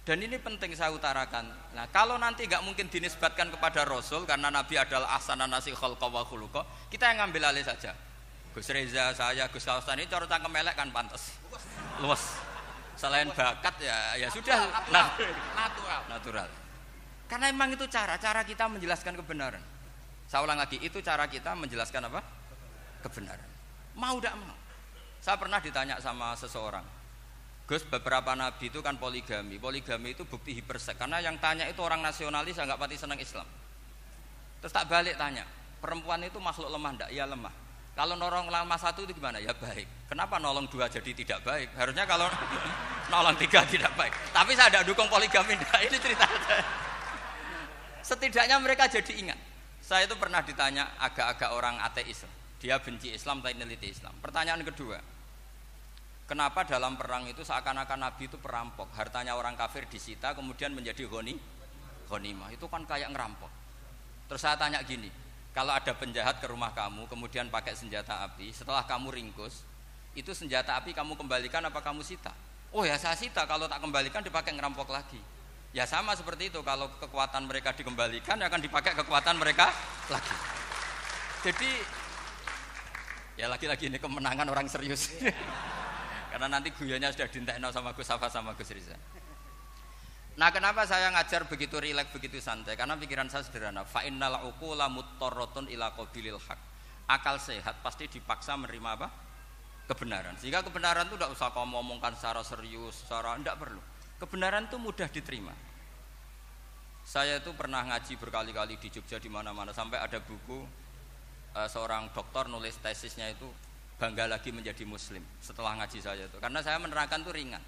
Dan 0.05 0.21
ini 0.21 0.35
penting 0.37 0.75
saya 0.75 0.91
utarakan. 0.91 1.49
Nah, 1.71 1.87
kalau 1.89 2.19
nanti 2.19 2.45
nggak 2.45 2.61
mungkin 2.61 2.91
dinisbatkan 2.91 3.49
kepada 3.49 3.87
Rasul 3.87 4.27
karena 4.27 4.51
Nabi 4.51 4.75
adalah 4.75 5.15
ahsanan 5.15 5.49
nasi 5.49 5.71
khalqa 5.71 6.11
wa 6.11 6.21
khuluqa, 6.27 6.67
kita 6.91 7.09
yang 7.09 7.25
ngambil 7.25 7.55
alih 7.55 7.63
saja. 7.63 7.95
Gus 8.51 8.67
Reza, 8.69 9.15
saya, 9.15 9.47
Gus 9.47 9.63
Kaustan 9.63 10.03
ini 10.03 10.11
cara 10.11 10.27
melek 10.51 10.75
kan 10.75 10.91
pantas. 10.91 11.31
Luas. 12.03 12.44
Selain 12.95 13.27
bakat 13.27 13.75
ya 13.83 14.15
ya 14.15 14.27
sudah 14.31 14.71
nah, 14.91 15.11
natural. 15.55 16.01
natural. 16.07 16.47
Karena 17.27 17.51
memang 17.51 17.75
itu 17.75 17.85
cara 17.91 18.15
cara 18.15 18.41
kita 18.47 18.71
menjelaskan 18.71 19.19
kebenaran. 19.19 19.63
Saya 20.25 20.41
ulang 20.41 20.57
lagi, 20.57 20.81
itu 20.81 21.03
cara 21.05 21.29
kita 21.29 21.53
menjelaskan 21.53 22.09
apa? 22.09 22.23
Kebenaran. 23.05 23.49
Mau 23.93 24.17
tidak 24.17 24.35
mau. 24.41 24.57
Saya 25.21 25.37
pernah 25.37 25.57
ditanya 25.61 25.97
sama 26.01 26.33
seseorang, 26.37 26.85
Gus 27.65 27.81
beberapa 27.81 28.37
nabi 28.37 28.69
itu 28.69 28.77
kan 28.85 28.93
poligami. 29.01 29.57
Poligami 29.57 30.13
itu 30.13 30.21
bukti 30.21 30.53
hipersek. 30.53 31.01
Karena 31.01 31.17
yang 31.17 31.41
tanya 31.41 31.65
itu 31.65 31.81
orang 31.81 31.97
nasionalis 32.05 32.53
yang 32.53 32.69
nggak 32.69 32.77
pati 32.77 32.93
senang 32.93 33.17
Islam. 33.17 33.45
Terus 34.61 34.69
tak 34.69 34.85
balik 34.85 35.17
tanya, 35.17 35.49
perempuan 35.81 36.21
itu 36.21 36.37
makhluk 36.37 36.69
lemah 36.69 36.91
ndak? 36.93 37.09
Ya 37.09 37.25
lemah. 37.25 37.64
Kalau 37.95 38.19
nolong 38.19 38.51
lama 38.51 38.75
satu 38.75 39.07
itu 39.07 39.15
gimana? 39.15 39.39
Ya 39.39 39.55
baik. 39.55 40.11
Kenapa 40.11 40.35
nolong 40.35 40.67
dua 40.67 40.91
jadi 40.91 41.15
tidak 41.15 41.39
baik? 41.47 41.71
Harusnya 41.79 42.03
kalau 42.03 42.27
nolong 43.11 43.39
tiga 43.39 43.63
tidak 43.63 43.95
baik. 43.95 44.11
Tapi 44.35 44.51
saya 44.51 44.67
tidak 44.67 44.85
dukung 44.91 45.07
poligami. 45.07 45.55
Nah, 45.63 45.79
ini 45.79 45.95
cerita 45.95 46.27
saya. 46.27 46.63
Setidaknya 48.03 48.59
mereka 48.59 48.91
jadi 48.91 49.13
ingat. 49.15 49.39
Saya 49.79 50.03
itu 50.05 50.19
pernah 50.19 50.43
ditanya 50.43 50.91
agak-agak 50.99 51.55
orang 51.55 51.79
ateis. 51.79 52.27
Dia 52.59 52.83
benci 52.83 53.15
Islam 53.15 53.39
tapi 53.39 53.55
neliti 53.55 53.95
Islam. 53.95 54.11
Pertanyaan 54.19 54.59
kedua, 54.65 54.99
Kenapa 56.25 56.65
dalam 56.65 56.97
perang 56.97 57.29
itu 57.29 57.45
seakan-akan 57.45 58.01
Nabi 58.01 58.25
itu 58.25 58.41
perampok, 58.41 58.89
hartanya 58.97 59.37
orang 59.37 59.53
kafir 59.53 59.85
disita 59.85 60.33
kemudian 60.33 60.73
menjadi 60.73 61.05
goni, 61.05 61.37
ghanimah. 62.09 62.49
Itu 62.49 62.65
kan 62.65 62.81
kayak 62.89 63.13
ngerampok. 63.13 63.53
Terus 64.25 64.41
saya 64.41 64.57
tanya 64.57 64.81
gini, 64.81 65.05
kalau 65.55 65.71
ada 65.71 65.95
penjahat 65.95 66.43
ke 66.43 66.51
rumah 66.51 66.75
kamu 66.75 67.07
kemudian 67.07 67.47
pakai 67.47 67.79
senjata 67.79 68.27
api, 68.27 68.51
setelah 68.51 68.83
kamu 68.83 69.07
ringkus, 69.15 69.63
itu 70.11 70.35
senjata 70.35 70.75
api 70.75 70.91
kamu 70.91 71.15
kembalikan 71.15 71.63
apa 71.63 71.79
kamu 71.79 72.03
sita? 72.03 72.35
Oh 72.75 72.83
ya 72.83 72.99
saya 72.99 73.15
sita, 73.15 73.47
kalau 73.47 73.71
tak 73.71 73.79
kembalikan 73.79 74.19
dipakai 74.19 74.51
ngerampok 74.51 74.91
lagi. 74.91 75.15
Ya 75.71 75.87
sama 75.87 76.11
seperti 76.11 76.51
itu, 76.51 76.59
kalau 76.59 76.91
kekuatan 76.99 77.47
mereka 77.47 77.71
dikembalikan 77.71 78.35
akan 78.35 78.59
dipakai 78.59 78.99
kekuatan 78.99 79.39
mereka 79.39 79.71
lagi. 80.11 80.35
Jadi 81.47 81.71
ya 83.39 83.47
lagi-lagi 83.47 83.87
ini 83.87 83.95
kemenangan 83.95 84.51
orang 84.51 84.67
serius. 84.67 85.07
Karena 86.35 86.51
nanti 86.51 86.67
guyonnya 86.75 87.15
sudah 87.15 87.31
dintekno 87.31 87.71
sama 87.71 87.95
Gus 87.95 88.11
Safa 88.11 88.27
sama 88.27 88.51
Gus 88.59 88.75
Riza. 88.75 88.99
Nah, 90.35 90.51
kenapa 90.51 90.83
saya 90.83 91.07
ngajar 91.15 91.47
begitu 91.47 91.79
rileks, 91.79 92.11
begitu 92.11 92.43
santai? 92.43 92.75
Karena 92.75 92.99
pikiran 92.99 93.31
saya 93.31 93.47
sederhana. 93.47 93.87
Fa 93.87 94.03
innal 94.03 94.43
uqula 94.51 94.91
ila 94.91 95.87
qabilil 95.95 96.39
haq. 96.43 96.59
Akal 97.07 97.39
sehat 97.39 97.79
pasti 97.79 98.11
dipaksa 98.11 98.59
menerima 98.59 98.89
apa? 98.99 99.07
Kebenaran. 99.87 100.35
Sehingga 100.35 100.59
kebenaran 100.65 101.07
itu 101.07 101.15
tidak 101.15 101.31
usah 101.31 101.53
kamu 101.55 101.79
ngomongkan 101.79 102.17
secara 102.19 102.41
serius, 102.43 103.05
secara 103.05 103.39
tidak 103.39 103.55
perlu. 103.63 103.81
Kebenaran 104.19 104.67
itu 104.67 104.75
mudah 104.75 105.07
diterima. 105.07 105.53
Saya 107.05 107.37
itu 107.39 107.53
pernah 107.53 107.85
ngaji 107.85 108.17
berkali-kali 108.17 108.81
di 108.81 108.89
Jogja 108.89 109.21
di 109.21 109.29
mana-mana 109.29 109.71
sampai 109.71 110.01
ada 110.01 110.17
buku 110.17 110.65
uh, 111.55 111.69
seorang 111.69 112.11
dokter 112.11 112.49
nulis 112.51 112.75
tesisnya 112.81 113.31
itu 113.31 113.45
bangga 113.95 114.27
lagi 114.27 114.51
menjadi 114.51 114.83
muslim 114.83 115.23
setelah 115.39 115.79
ngaji 115.79 116.03
saya 116.03 116.27
itu 116.27 116.37
karena 116.43 116.59
saya 116.59 116.75
menerangkan 116.83 117.23
itu 117.23 117.31
ringan 117.31 117.63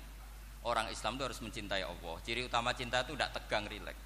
orang 0.68 0.92
Islam 0.92 1.16
itu 1.16 1.24
harus 1.24 1.40
mencintai 1.40 1.84
Allah. 1.88 2.16
Ciri 2.28 2.44
utama 2.44 2.76
cinta 2.76 3.00
itu 3.08 3.16
tidak 3.16 3.32
tegang 3.40 3.64
rileks. 3.72 4.04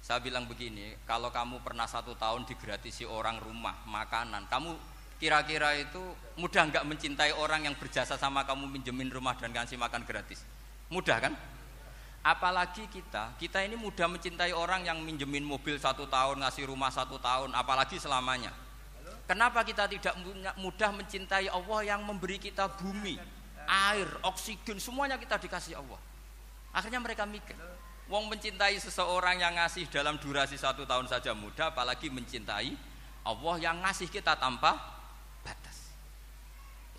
Saya 0.00 0.20
bilang 0.20 0.48
begini 0.48 0.96
kalau 1.04 1.28
kamu 1.28 1.60
pernah 1.64 1.88
satu 1.88 2.16
tahun 2.16 2.44
digratisi 2.44 3.08
orang 3.08 3.40
rumah 3.40 3.72
makanan 3.88 4.44
kamu 4.52 4.76
kira-kira 5.16 5.80
itu 5.80 6.00
mudah 6.36 6.68
nggak 6.68 6.84
mencintai 6.84 7.32
orang 7.32 7.64
yang 7.64 7.76
berjasa 7.80 8.20
sama 8.20 8.44
kamu 8.44 8.68
minjemin 8.68 9.08
rumah 9.08 9.32
dan 9.36 9.52
kasih 9.52 9.80
makan 9.80 10.04
gratis? 10.04 10.44
Mudah 10.92 11.20
kan? 11.24 11.32
Apalagi 12.20 12.84
kita. 12.92 13.36
Kita 13.40 13.64
ini 13.64 13.76
mudah 13.80 14.08
mencintai 14.08 14.52
orang 14.52 14.84
yang 14.84 15.00
minjemin 15.00 15.44
mobil 15.44 15.80
satu 15.80 16.04
tahun 16.08 16.40
ngasih 16.44 16.68
rumah 16.68 16.92
satu 16.92 17.16
tahun 17.16 17.56
apalagi 17.56 17.96
selamanya. 17.96 18.52
Kenapa 19.24 19.64
kita 19.64 19.88
tidak 19.88 20.12
mudah 20.60 20.90
mencintai 20.92 21.48
Allah 21.48 21.80
yang 21.96 22.04
memberi 22.04 22.36
kita 22.36 22.68
bumi, 22.68 23.16
air, 23.66 24.08
oksigen, 24.24 24.78
semuanya 24.78 25.16
kita 25.16 25.40
dikasih 25.40 25.80
Allah. 25.80 26.00
Akhirnya 26.74 26.98
mereka 26.98 27.22
mikir, 27.24 27.54
Wong 28.04 28.28
mencintai 28.28 28.76
seseorang 28.76 29.40
yang 29.40 29.56
ngasih 29.56 29.88
dalam 29.88 30.20
durasi 30.20 30.60
satu 30.60 30.84
tahun 30.84 31.08
saja 31.08 31.32
mudah, 31.32 31.72
apalagi 31.72 32.12
mencintai 32.12 32.76
Allah 33.24 33.54
yang 33.56 33.80
ngasih 33.80 34.12
kita 34.12 34.36
tanpa 34.36 34.76
batas. 35.40 35.88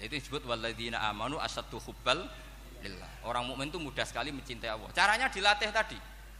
Itu 0.01 0.17
disebut 0.17 0.49
waladina 0.49 1.05
amanu 1.05 1.37
asatu 1.37 1.77
hubbal 1.77 2.25
lillah. 2.81 3.11
Orang 3.21 3.45
mukmin 3.45 3.69
itu 3.69 3.77
mudah 3.77 4.01
sekali 4.01 4.33
mencintai 4.33 4.73
Allah. 4.73 4.89
Caranya 4.97 5.29
dilatih 5.29 5.69
tadi. 5.69 5.97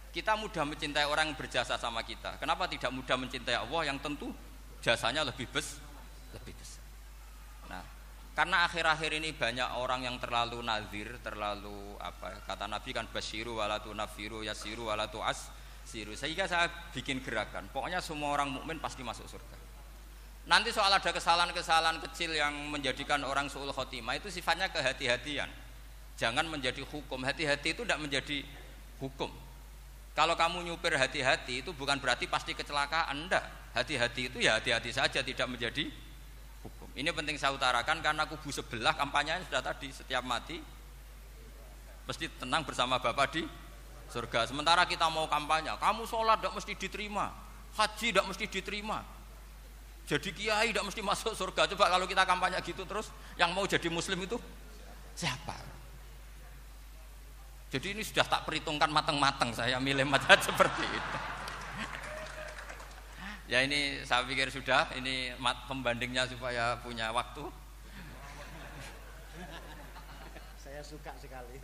Kita 0.09 0.33
mudah 0.33 0.65
mencintai 0.65 1.05
orang 1.05 1.29
yang 1.29 1.37
berjasa 1.37 1.77
sama 1.77 2.01
kita. 2.01 2.41
Kenapa 2.41 2.65
tidak 2.65 2.89
mudah 2.89 3.19
mencintai 3.19 3.53
Allah 3.61 3.81
yang 3.85 4.01
tentu 4.01 4.33
jasanya 4.81 5.21
lebih 5.21 5.45
bes 5.53 5.77
lebih 6.33 6.57
besar. 6.57 6.74
Karena 8.35 8.67
akhir-akhir 8.67 9.15
ini 9.15 9.31
banyak 9.31 9.79
orang 9.79 10.03
yang 10.03 10.19
terlalu 10.19 10.59
nazir, 10.59 11.07
terlalu 11.23 11.95
apa 12.03 12.35
kata 12.43 12.67
Nabi 12.67 12.91
kan 12.91 13.07
basiru 13.07 13.63
walatu 13.63 13.95
nafiru 13.95 14.43
yasiru 14.43 14.91
walatu 14.91 15.23
as 15.23 15.47
siru. 15.87 16.11
Sehingga 16.19 16.43
saya 16.43 16.67
bikin 16.91 17.23
gerakan. 17.23 17.71
Pokoknya 17.71 18.03
semua 18.03 18.35
orang 18.35 18.51
mukmin 18.51 18.75
pasti 18.83 19.07
masuk 19.07 19.23
surga. 19.31 19.55
Nanti 20.51 20.69
soal 20.75 20.91
ada 20.91 21.09
kesalahan-kesalahan 21.09 22.03
kecil 22.11 22.35
yang 22.35 22.53
menjadikan 22.69 23.23
orang 23.23 23.47
suul 23.47 23.71
khotimah 23.71 24.19
itu 24.19 24.27
sifatnya 24.27 24.67
kehati-hatian. 24.67 25.47
Jangan 26.19 26.45
menjadi 26.51 26.83
hukum. 26.85 27.23
Hati-hati 27.23 27.71
itu 27.71 27.81
tidak 27.87 28.03
menjadi 28.03 28.43
hukum. 28.99 29.31
Kalau 30.11 30.35
kamu 30.35 30.63
nyupir 30.67 30.95
hati-hati 30.95 31.63
itu 31.63 31.71
bukan 31.71 31.99
berarti 32.03 32.27
pasti 32.27 32.51
kecelakaan, 32.51 33.27
enggak 33.27 33.43
hati-hati 33.75 34.31
itu 34.31 34.37
ya 34.43 34.59
hati-hati 34.59 34.91
saja 34.91 35.23
tidak 35.23 35.47
menjadi. 35.47 35.87
Ini 36.95 37.11
penting 37.11 37.35
saya 37.35 37.51
utarakan 37.51 37.99
karena 37.99 38.23
kubu 38.23 38.55
sebelah 38.55 38.95
kampanyenya 38.95 39.43
sudah 39.51 39.59
tadi 39.59 39.91
setiap 39.91 40.23
mati 40.23 40.63
mesti 42.07 42.31
tenang 42.39 42.63
bersama 42.63 42.95
Bapak 43.03 43.35
di 43.35 43.43
surga. 44.07 44.47
Sementara 44.47 44.87
kita 44.87 45.11
mau 45.11 45.27
kampanye, 45.27 45.75
kamu 45.75 46.07
sholat 46.07 46.39
tidak 46.39 46.53
mesti 46.55 46.73
diterima, 46.79 47.35
haji 47.75 48.07
tidak 48.15 48.25
mesti 48.31 48.45
diterima, 48.47 49.03
jadi 50.05 50.29
kiai 50.29 50.69
tidak 50.69 50.85
mesti 50.85 51.01
masuk 51.01 51.33
surga. 51.33 51.65
Coba 51.73 51.89
kalau 51.89 52.05
kita 52.05 52.23
kampanye 52.23 52.61
gitu 52.61 52.85
terus, 52.85 53.09
yang 53.41 53.49
mau 53.57 53.65
jadi 53.65 53.89
muslim 53.89 54.21
itu 54.21 54.37
siapa? 55.17 55.57
Jadi 57.73 57.97
ini 57.97 58.05
sudah 58.05 58.23
tak 58.23 58.45
perhitungkan 58.45 58.87
matang-matang 58.87 59.51
saya 59.51 59.81
milih 59.81 60.05
madzhab 60.05 60.37
seperti 60.47 60.85
itu. 60.85 61.17
Ya 63.45 63.61
ini 63.61 64.01
saya 64.01 64.25
pikir 64.25 64.49
sudah, 64.49 64.89
ini 64.97 65.33
pembandingnya 65.69 66.25
supaya 66.25 66.77
punya 66.81 67.13
waktu. 67.13 67.45
Saya 70.57 70.81
suka 70.81 71.13
sekali. 71.21 71.61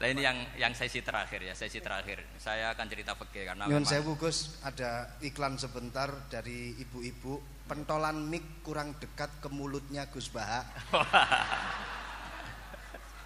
Nah 0.00 0.08
ini 0.08 0.24
yang 0.24 0.38
yang 0.56 0.72
sesi 0.72 1.04
terakhir 1.04 1.44
ya, 1.44 1.52
sesi 1.52 1.76
terakhir. 1.76 2.24
Saya 2.40 2.72
akan 2.72 2.86
cerita 2.88 3.12
fikih 3.12 3.52
karena 3.52 3.68
Nyun 3.68 3.84
saya 3.84 4.00
Gus, 4.00 4.56
ada 4.64 5.12
iklan 5.20 5.60
sebentar 5.60 6.08
dari 6.32 6.72
ibu-ibu, 6.80 7.36
pentolan 7.68 8.16
mic 8.16 8.64
kurang 8.64 8.96
dekat 8.96 9.28
ke 9.44 9.48
mulutnya 9.52 10.08
Gus 10.08 10.32
Baha. 10.32 10.64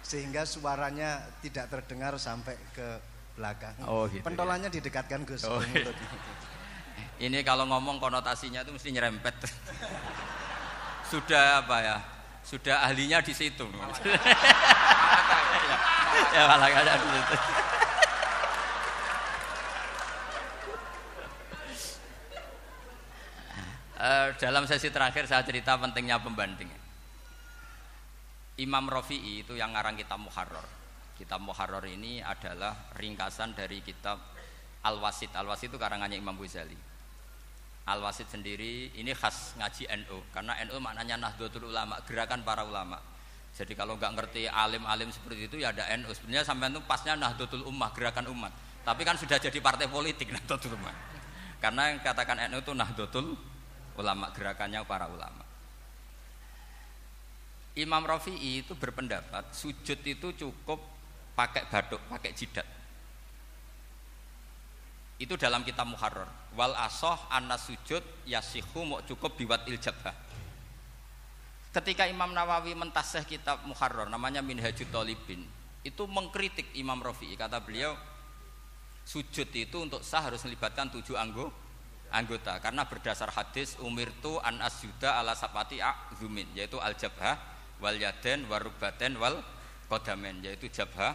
Sehingga 0.09 0.43
suaranya 0.43 1.23
tidak 1.39 1.71
terdengar 1.71 2.19
sampai 2.19 2.59
ke 2.75 3.14
belakang. 3.35 3.75
Oh 3.83 4.07
gitu. 4.07 4.23
Ya. 4.23 4.25
Pentolannya 4.25 4.69
ya. 4.71 4.75
didekatkan 4.79 5.27
Gus 5.27 5.43
oh, 5.45 5.59
mulut. 5.59 5.95
Ini 7.19 7.43
kalau 7.47 7.65
ngomong 7.67 7.99
konotasinya 7.99 8.63
itu 8.63 8.71
mesti 8.75 8.91
nyerempet. 8.91 9.35
Sudah 11.11 11.63
apa 11.63 11.77
ya? 11.83 11.97
Sudah 12.43 12.83
ahlinya 12.83 13.21
di 13.23 13.33
situ. 13.35 13.67
ya 16.35 16.43
malah 16.47 16.69
ada 16.71 16.93
di 16.99 17.07
situ. 17.07 17.35
Uh, 23.95 24.35
dalam 24.43 24.67
sesi 24.67 24.91
terakhir 24.91 25.27
saya 25.27 25.43
cerita 25.47 25.77
pentingnya 25.79 26.19
pembanding. 26.19 26.67
Imam 28.55 28.87
Rafi'i 28.87 29.43
itu 29.43 29.51
yang 29.55 29.71
ngarang 29.75 29.99
kitab 29.99 30.19
Muharrar. 30.19 30.84
Kitab 31.15 31.39
Muharrar 31.39 31.83
ini 31.87 32.19
adalah 32.19 32.91
ringkasan 32.99 33.55
dari 33.55 33.79
kitab 33.79 34.19
Al-Wasid. 34.83 35.31
Al-Wasid 35.31 35.71
itu 35.71 35.79
karangannya 35.79 36.19
Imam 36.19 36.35
Ghazali. 36.35 36.75
Al-Wasid 37.85 38.27
sendiri 38.27 38.91
ini 38.97 39.15
khas 39.15 39.55
ngaji 39.55 39.87
NU 40.03 40.17
karena 40.35 40.57
NU 40.67 40.77
maknanya 40.81 41.15
Nahdlatul 41.21 41.71
Ulama, 41.71 42.01
gerakan 42.03 42.41
para 42.41 42.65
ulama. 42.65 42.97
Jadi 43.55 43.71
kalau 43.71 43.95
nggak 43.95 44.11
ngerti 44.19 44.51
alim-alim 44.51 45.07
seperti 45.13 45.47
itu 45.47 45.55
ya 45.63 45.71
ada 45.71 45.87
NU. 45.95 46.11
Sebenarnya 46.11 46.43
sampai 46.43 46.73
itu 46.73 46.81
pasnya 46.83 47.15
Nahdlatul 47.15 47.63
Ummah, 47.63 47.95
gerakan 47.95 48.27
umat. 48.35 48.51
Tapi 48.83 49.01
kan 49.07 49.15
sudah 49.15 49.39
jadi 49.39 49.57
partai 49.63 49.87
politik 49.87 50.27
Nahdlatul 50.35 50.75
Ummah. 50.75 50.95
Karena 51.63 51.95
yang 51.95 52.03
katakan 52.03 52.41
NU 52.51 52.59
itu 52.59 52.73
Nahdlatul 52.75 53.37
Ulama, 53.95 54.27
gerakannya 54.35 54.83
para 54.83 55.07
ulama. 55.07 55.45
Imam 57.75 58.03
Rafi'i 58.03 58.63
itu 58.63 58.75
berpendapat 58.75 59.51
sujud 59.51 59.99
itu 60.03 60.27
cukup 60.35 60.94
pakai 61.35 61.67
baduk, 61.67 62.01
pakai 62.09 62.31
jidat. 62.31 62.67
Itu 65.15 65.39
dalam 65.39 65.63
kitab 65.63 65.87
Muharrar. 65.87 66.27
Wal 66.55 66.75
asoh 66.75 67.15
anna 67.31 67.59
sujud 67.59 68.03
yasihu 68.27 68.87
mau 68.87 69.03
cukup 69.03 69.35
biwat 69.35 69.67
iljabah 69.67 70.25
ketika 71.75 72.07
Imam 72.07 72.31
Nawawi 72.31 72.71
mentaseh 72.71 73.27
kitab 73.27 73.67
Muharrar 73.67 74.07
namanya 74.07 74.39
Minhajut 74.39 74.87
Talibin 74.87 75.43
itu 75.83 76.03
mengkritik 76.07 76.71
Imam 76.71 77.03
Rafi'i 77.03 77.35
kata 77.35 77.59
beliau 77.59 77.99
sujud 79.03 79.51
itu 79.51 79.75
untuk 79.83 79.99
sah 79.99 80.23
harus 80.23 80.41
melibatkan 80.47 80.87
tujuh 80.89 81.19
anggo, 81.19 81.51
anggota 82.15 82.57
karena 82.63 82.87
berdasar 82.87 83.27
hadis 83.35 83.75
umirtu 83.83 84.39
an 84.39 84.63
asyuda 84.63 85.19
ala 85.19 85.35
sapati 85.35 85.83
zumin 86.15 86.47
yaitu 86.55 86.79
al 86.79 86.95
jabhah 86.95 87.35
wal 87.83 87.93
yaden 87.99 88.47
warubaten 88.47 89.19
wal 89.19 89.43
kodamen 89.85 90.41
yaitu 90.45 90.69
jabhah 90.69 91.13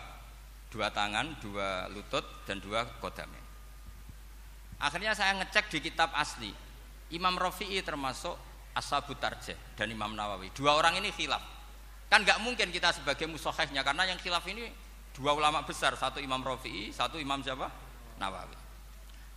dua 0.70 0.90
tangan 0.94 1.36
dua 1.42 1.90
lutut 1.90 2.22
dan 2.46 2.62
dua 2.62 2.86
kodamen 3.02 3.42
akhirnya 4.80 5.12
saya 5.12 5.34
ngecek 5.42 5.68
di 5.72 5.78
kitab 5.90 6.14
asli 6.14 6.52
Imam 7.10 7.34
Rafi'i 7.34 7.82
termasuk 7.82 8.38
Ashabut 8.70 9.18
Tarjeh 9.18 9.58
dan 9.74 9.90
Imam 9.90 10.14
Nawawi. 10.14 10.54
Dua 10.54 10.78
orang 10.78 10.94
ini 11.02 11.10
khilaf. 11.10 11.42
Kan 12.06 12.22
nggak 12.22 12.38
mungkin 12.42 12.70
kita 12.70 12.94
sebagai 12.94 13.26
musohehnya 13.26 13.82
karena 13.82 14.06
yang 14.06 14.18
khilaf 14.18 14.46
ini 14.46 14.70
dua 15.14 15.34
ulama 15.34 15.66
besar, 15.66 15.94
satu 15.98 16.22
Imam 16.22 16.38
Rafi'i, 16.42 16.94
satu 16.94 17.18
Imam 17.18 17.42
siapa? 17.42 17.66
Nawawi. 18.22 18.58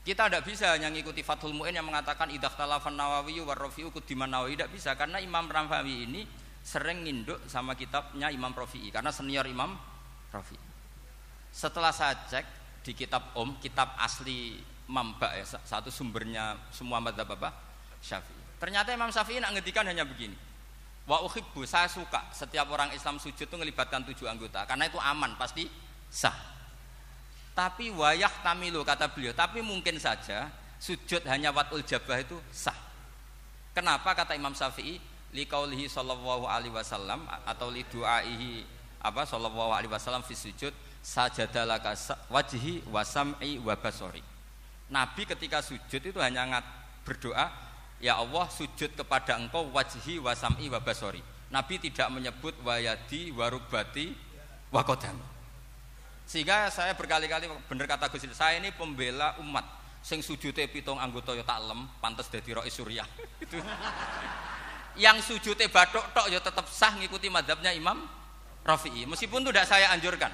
Kita 0.03 0.27
tidak 0.27 0.43
bisa 0.43 0.75
hanya 0.75 0.91
ngikuti 0.91 1.23
Fathul 1.23 1.55
Mu'in 1.55 1.73
yang 1.73 1.87
mengatakan 1.87 2.27
idah 2.29 2.51
talafan 2.53 2.93
Nawawi 2.93 3.39
war 3.41 3.57
Rafi'u 3.57 3.89
kudiman 3.89 4.29
Nawawi 4.29 4.59
tidak 4.59 4.69
bisa 4.75 4.91
karena 4.93 5.17
Imam 5.17 5.49
Nawawi 5.49 6.05
ini 6.05 6.21
sering 6.63 7.03
nginduk 7.03 7.43
sama 7.51 7.75
kitabnya 7.75 8.31
Imam 8.31 8.55
Rafi'i 8.55 8.87
karena 8.87 9.11
senior 9.11 9.43
Imam 9.45 9.75
Rafi'i. 10.31 10.71
Setelah 11.53 11.91
saya 11.93 12.17
cek 12.25 12.45
di 12.87 12.95
kitab 12.95 13.35
Om, 13.35 13.59
kitab 13.61 13.93
asli 13.99 14.57
Mamba 14.83 15.31
ya, 15.31 15.47
satu 15.47 15.87
sumbernya 15.87 16.59
semua 16.75 16.99
madzhab 16.99 17.29
apa? 17.39 17.55
Syafi'i. 18.03 18.59
Ternyata 18.59 18.91
Imam 18.91 19.07
Syafi'i 19.11 19.39
nak 19.39 19.55
ngedikan 19.55 19.87
hanya 19.87 20.03
begini. 20.03 20.35
Wa 21.07 21.23
uhibbu, 21.23 21.63
saya 21.63 21.87
suka 21.87 22.31
setiap 22.35 22.67
orang 22.71 22.91
Islam 22.91 23.19
sujud 23.19 23.47
itu 23.47 23.55
melibatkan 23.59 24.03
tujuh 24.07 24.27
anggota 24.27 24.67
karena 24.67 24.87
itu 24.87 24.99
aman, 24.99 25.35
pasti 25.39 25.67
sah. 26.11 26.35
Tapi 27.55 27.95
wayah 27.95 28.31
tamilu 28.43 28.83
kata 28.83 29.07
beliau, 29.11 29.31
tapi 29.31 29.63
mungkin 29.63 29.99
saja 30.01 30.51
sujud 30.79 31.23
hanya 31.31 31.55
watul 31.55 31.79
jabah 31.79 32.19
itu 32.19 32.35
sah. 32.51 32.75
Kenapa 33.71 34.11
kata 34.11 34.35
Imam 34.35 34.51
Syafi'i? 34.51 34.99
Liqaulihi 35.33 35.89
sallallahu 35.89 36.45
alaihi 36.45 36.73
wasallam 36.73 37.25
atau 37.49 37.73
li 37.73 37.81
du'aihi 37.89 38.61
apa 39.01 39.25
sallallahu 39.25 39.73
alaihi 39.73 39.91
wasallam 39.91 40.21
fi 40.21 40.37
sujud 40.37 40.71
sajadalaka 41.01 41.97
wajhi 42.29 42.85
wa 42.87 43.01
sam'i 43.01 43.57
wa 43.59 43.73
basori. 43.73 44.21
Nabi 44.93 45.25
ketika 45.25 45.65
sujud 45.65 45.99
itu 45.99 46.19
hanya 46.21 46.45
ngat 46.45 46.65
berdoa 47.01 47.49
ya 47.97 48.21
Allah 48.21 48.45
sujud 48.47 48.93
kepada 48.93 49.41
engkau 49.41 49.67
wajhi 49.73 50.21
wasam'i 50.21 50.69
wabasori 50.69 51.19
Nabi 51.49 51.81
tidak 51.81 52.13
menyebut 52.13 52.53
wayadi 52.61 53.33
warubati 53.33 54.13
wakodam 54.69 55.33
sehingga 56.23 56.71
saya 56.71 56.95
berkali-kali 56.95 57.51
benar 57.67 57.85
kata 57.85 58.07
Gus 58.07 58.23
saya 58.31 58.57
ini 58.59 58.71
pembela 58.71 59.35
umat. 59.43 59.65
Sing 60.03 60.19
sujudnya 60.19 60.67
pitung 60.67 60.99
anggota 60.99 61.31
ya 61.31 61.47
tak 61.47 61.63
lem 61.63 61.87
pantas 62.03 62.27
jadi 62.27 62.59
rois 62.59 62.75
suryah. 62.75 63.07
Itu 63.43 63.55
yang 64.99 65.17
sujudnya 65.19 65.69
batok 65.69 66.13
tok 66.13 66.27
ya 66.29 66.39
tetap 66.39 66.65
sah 66.69 66.93
ngikuti 66.97 67.29
madhabnya 67.31 67.73
Imam 67.73 68.05
Rafi'i. 68.63 69.09
Meskipun 69.09 69.43
itu 69.43 69.49
tidak 69.51 69.67
saya 69.67 69.91
anjurkan. 69.91 70.31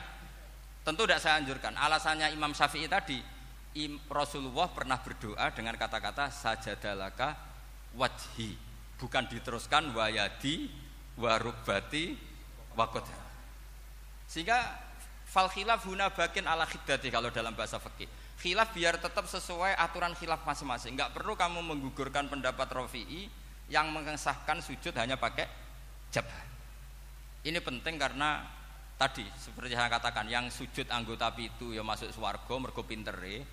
Tentu 0.83 1.05
tidak 1.05 1.19
saya 1.23 1.39
anjurkan. 1.39 1.73
Alasannya 1.75 2.31
Imam 2.33 2.51
Syafi'i 2.51 2.87
tadi 2.87 3.19
Rasulullah 4.11 4.67
pernah 4.67 4.99
berdoa 4.99 5.53
dengan 5.55 5.77
kata-kata 5.79 6.27
sajadalaka 6.33 7.37
wajhi. 7.95 8.57
Bukan 8.99 9.31
diteruskan 9.31 9.95
wayadi 9.95 10.67
warubati 11.15 12.15
wakoda 12.75 13.19
sehingga 14.29 14.61
fal 15.25 15.49
khilaf 15.51 15.83
huna 15.89 16.13
bakin 16.13 16.45
ala 16.45 16.63
khidati 16.69 17.09
kalau 17.09 17.33
dalam 17.33 17.57
bahasa 17.57 17.81
fikih 17.81 18.07
khilaf 18.39 18.71
biar 18.71 19.01
tetap 19.01 19.27
sesuai 19.27 19.75
aturan 19.75 20.15
khilaf 20.15 20.47
masing-masing. 20.47 20.95
Nggak 20.95 21.11
perlu 21.11 21.35
kamu 21.35 21.59
menggugurkan 21.59 22.31
pendapat 22.31 22.71
Rafi'i 22.71 23.27
yang 23.69 23.93
mengesahkan 23.93 24.59
sujud 24.61 24.93
hanya 24.97 25.15
pakai 25.15 25.45
jabah 26.09 26.49
ini 27.45 27.59
penting 27.63 27.95
karena 27.95 28.43
tadi 28.99 29.23
seperti 29.39 29.71
saya 29.71 29.87
katakan 29.87 30.27
yang 30.27 30.51
sujud 30.51 30.89
anggota 30.91 31.31
itu 31.39 31.71
ya 31.71 31.85
masuk 31.85 32.11
swargo 32.11 32.59
mergo 32.59 32.83
pintere 32.83 33.47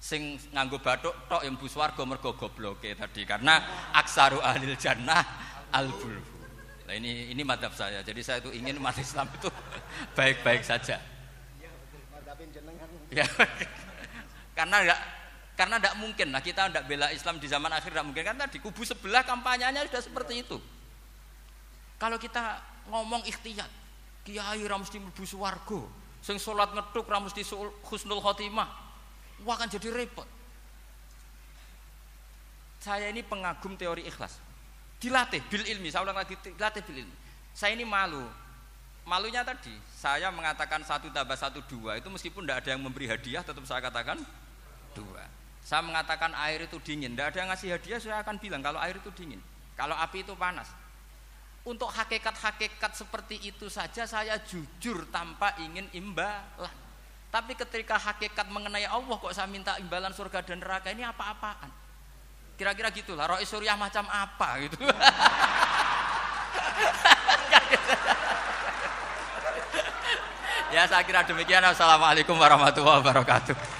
sing 0.00 0.40
nganggo 0.56 0.80
batuk 0.80 1.12
tok 1.28 1.44
yang 1.44 1.60
bus 1.60 1.76
warga 1.76 2.02
mergo 2.08 2.32
gobloke 2.32 2.96
tadi 2.96 3.22
karena 3.28 3.60
aksaru 3.92 4.40
ahlil 4.40 4.74
jannah 4.80 5.20
al 5.70 5.92
bulbu. 5.92 6.40
Nah 6.88 6.94
ini 6.96 7.30
ini 7.30 7.42
madhab 7.44 7.70
saya. 7.76 8.00
Jadi 8.00 8.24
saya 8.24 8.40
itu 8.40 8.50
ingin 8.50 8.80
umat 8.80 8.96
Islam 8.96 9.28
itu 9.30 9.52
baik-baik 10.18 10.64
saja. 10.64 10.98
Ya, 13.12 13.26
karena 14.58 14.76
enggak 14.86 15.00
karena 15.60 15.76
tidak 15.76 16.00
mungkin 16.00 16.32
lah 16.32 16.40
kita 16.40 16.72
tidak 16.72 16.88
bela 16.88 17.12
Islam 17.12 17.36
di 17.36 17.44
zaman 17.44 17.68
akhir 17.68 17.92
tidak 17.92 18.08
mungkin 18.08 18.24
kan 18.24 18.32
tadi 18.32 18.64
kubu 18.64 18.80
sebelah 18.80 19.20
kampanyenya 19.28 19.84
sudah 19.92 20.00
seperti 20.00 20.40
itu. 20.40 20.56
Kalau 22.00 22.16
kita 22.16 22.64
ngomong 22.88 23.28
ikhtiyat, 23.28 23.68
kiai 24.24 24.64
ra 24.64 24.80
mesti 24.80 24.96
mlebu 24.96 25.20
swarga, 25.20 25.84
sing 26.24 26.40
salat 26.40 26.72
ngethuk 26.72 27.04
ra 27.04 27.20
mesti 27.20 27.44
husnul 27.92 28.24
khotimah. 28.24 28.72
Wah 29.44 29.60
akan 29.60 29.68
jadi 29.68 29.92
repot. 29.92 30.24
Saya 32.80 33.12
ini 33.12 33.20
pengagum 33.20 33.76
teori 33.76 34.08
ikhlas. 34.08 34.40
Dilatih 34.96 35.44
bil 35.52 35.68
ilmi, 35.68 35.92
saya 35.92 36.08
ulang 36.08 36.16
lagi 36.16 36.40
dilatih 36.40 36.80
bil 36.88 37.04
ilmi. 37.04 37.16
Saya 37.52 37.76
ini 37.76 37.84
malu. 37.84 38.24
Malunya 39.04 39.44
tadi, 39.44 39.76
saya 39.92 40.32
mengatakan 40.32 40.80
satu 40.88 41.12
tambah 41.12 41.36
satu 41.36 41.60
dua 41.68 42.00
itu 42.00 42.08
meskipun 42.08 42.48
tidak 42.48 42.64
ada 42.64 42.68
yang 42.72 42.80
memberi 42.80 43.12
hadiah, 43.12 43.44
tetap 43.44 43.60
saya 43.68 43.84
katakan 43.84 44.24
dua. 44.96 45.39
Saya 45.60 45.84
mengatakan 45.84 46.32
air 46.34 46.64
itu 46.66 46.80
dingin, 46.80 47.12
tidak 47.14 47.36
ada 47.36 47.38
yang 47.44 47.48
ngasih 47.52 47.68
hadiah, 47.76 48.00
saya 48.00 48.16
akan 48.24 48.36
bilang 48.40 48.64
kalau 48.64 48.80
air 48.80 48.96
itu 48.96 49.12
dingin. 49.12 49.40
Kalau 49.76 49.96
api 49.96 50.24
itu 50.24 50.36
panas. 50.36 50.68
untuk 51.60 51.92
hakikat-hakikat 51.92 52.96
seperti 52.96 53.36
itu 53.44 53.68
saja 53.68 54.08
saya 54.08 54.40
jujur 54.48 55.04
tanpa 55.12 55.52
ingin 55.60 55.92
imbalan. 55.92 56.72
Tapi 57.30 57.52
ketika 57.52 58.00
hakikat 58.00 58.48
mengenai 58.48 58.88
Allah 58.88 59.20
kok 59.20 59.36
saya 59.36 59.44
minta 59.46 59.76
imbalan 59.76 60.10
surga 60.10 60.40
dan 60.40 60.64
neraka 60.64 60.88
ini 60.90 61.04
apa-apaan? 61.04 61.68
Kira-kira 62.58 62.88
gitulah. 62.90 63.28
Roh 63.28 63.38
Suriah 63.44 63.76
macam 63.76 64.08
apa 64.10 64.48
gitu. 64.66 64.76
ya 70.74 70.84
saya 70.90 71.04
kira 71.06 71.24
demikian. 71.24 71.64
Assalamualaikum 71.64 72.34
warahmatullahi 72.36 73.00
wabarakatuh. 73.00 73.79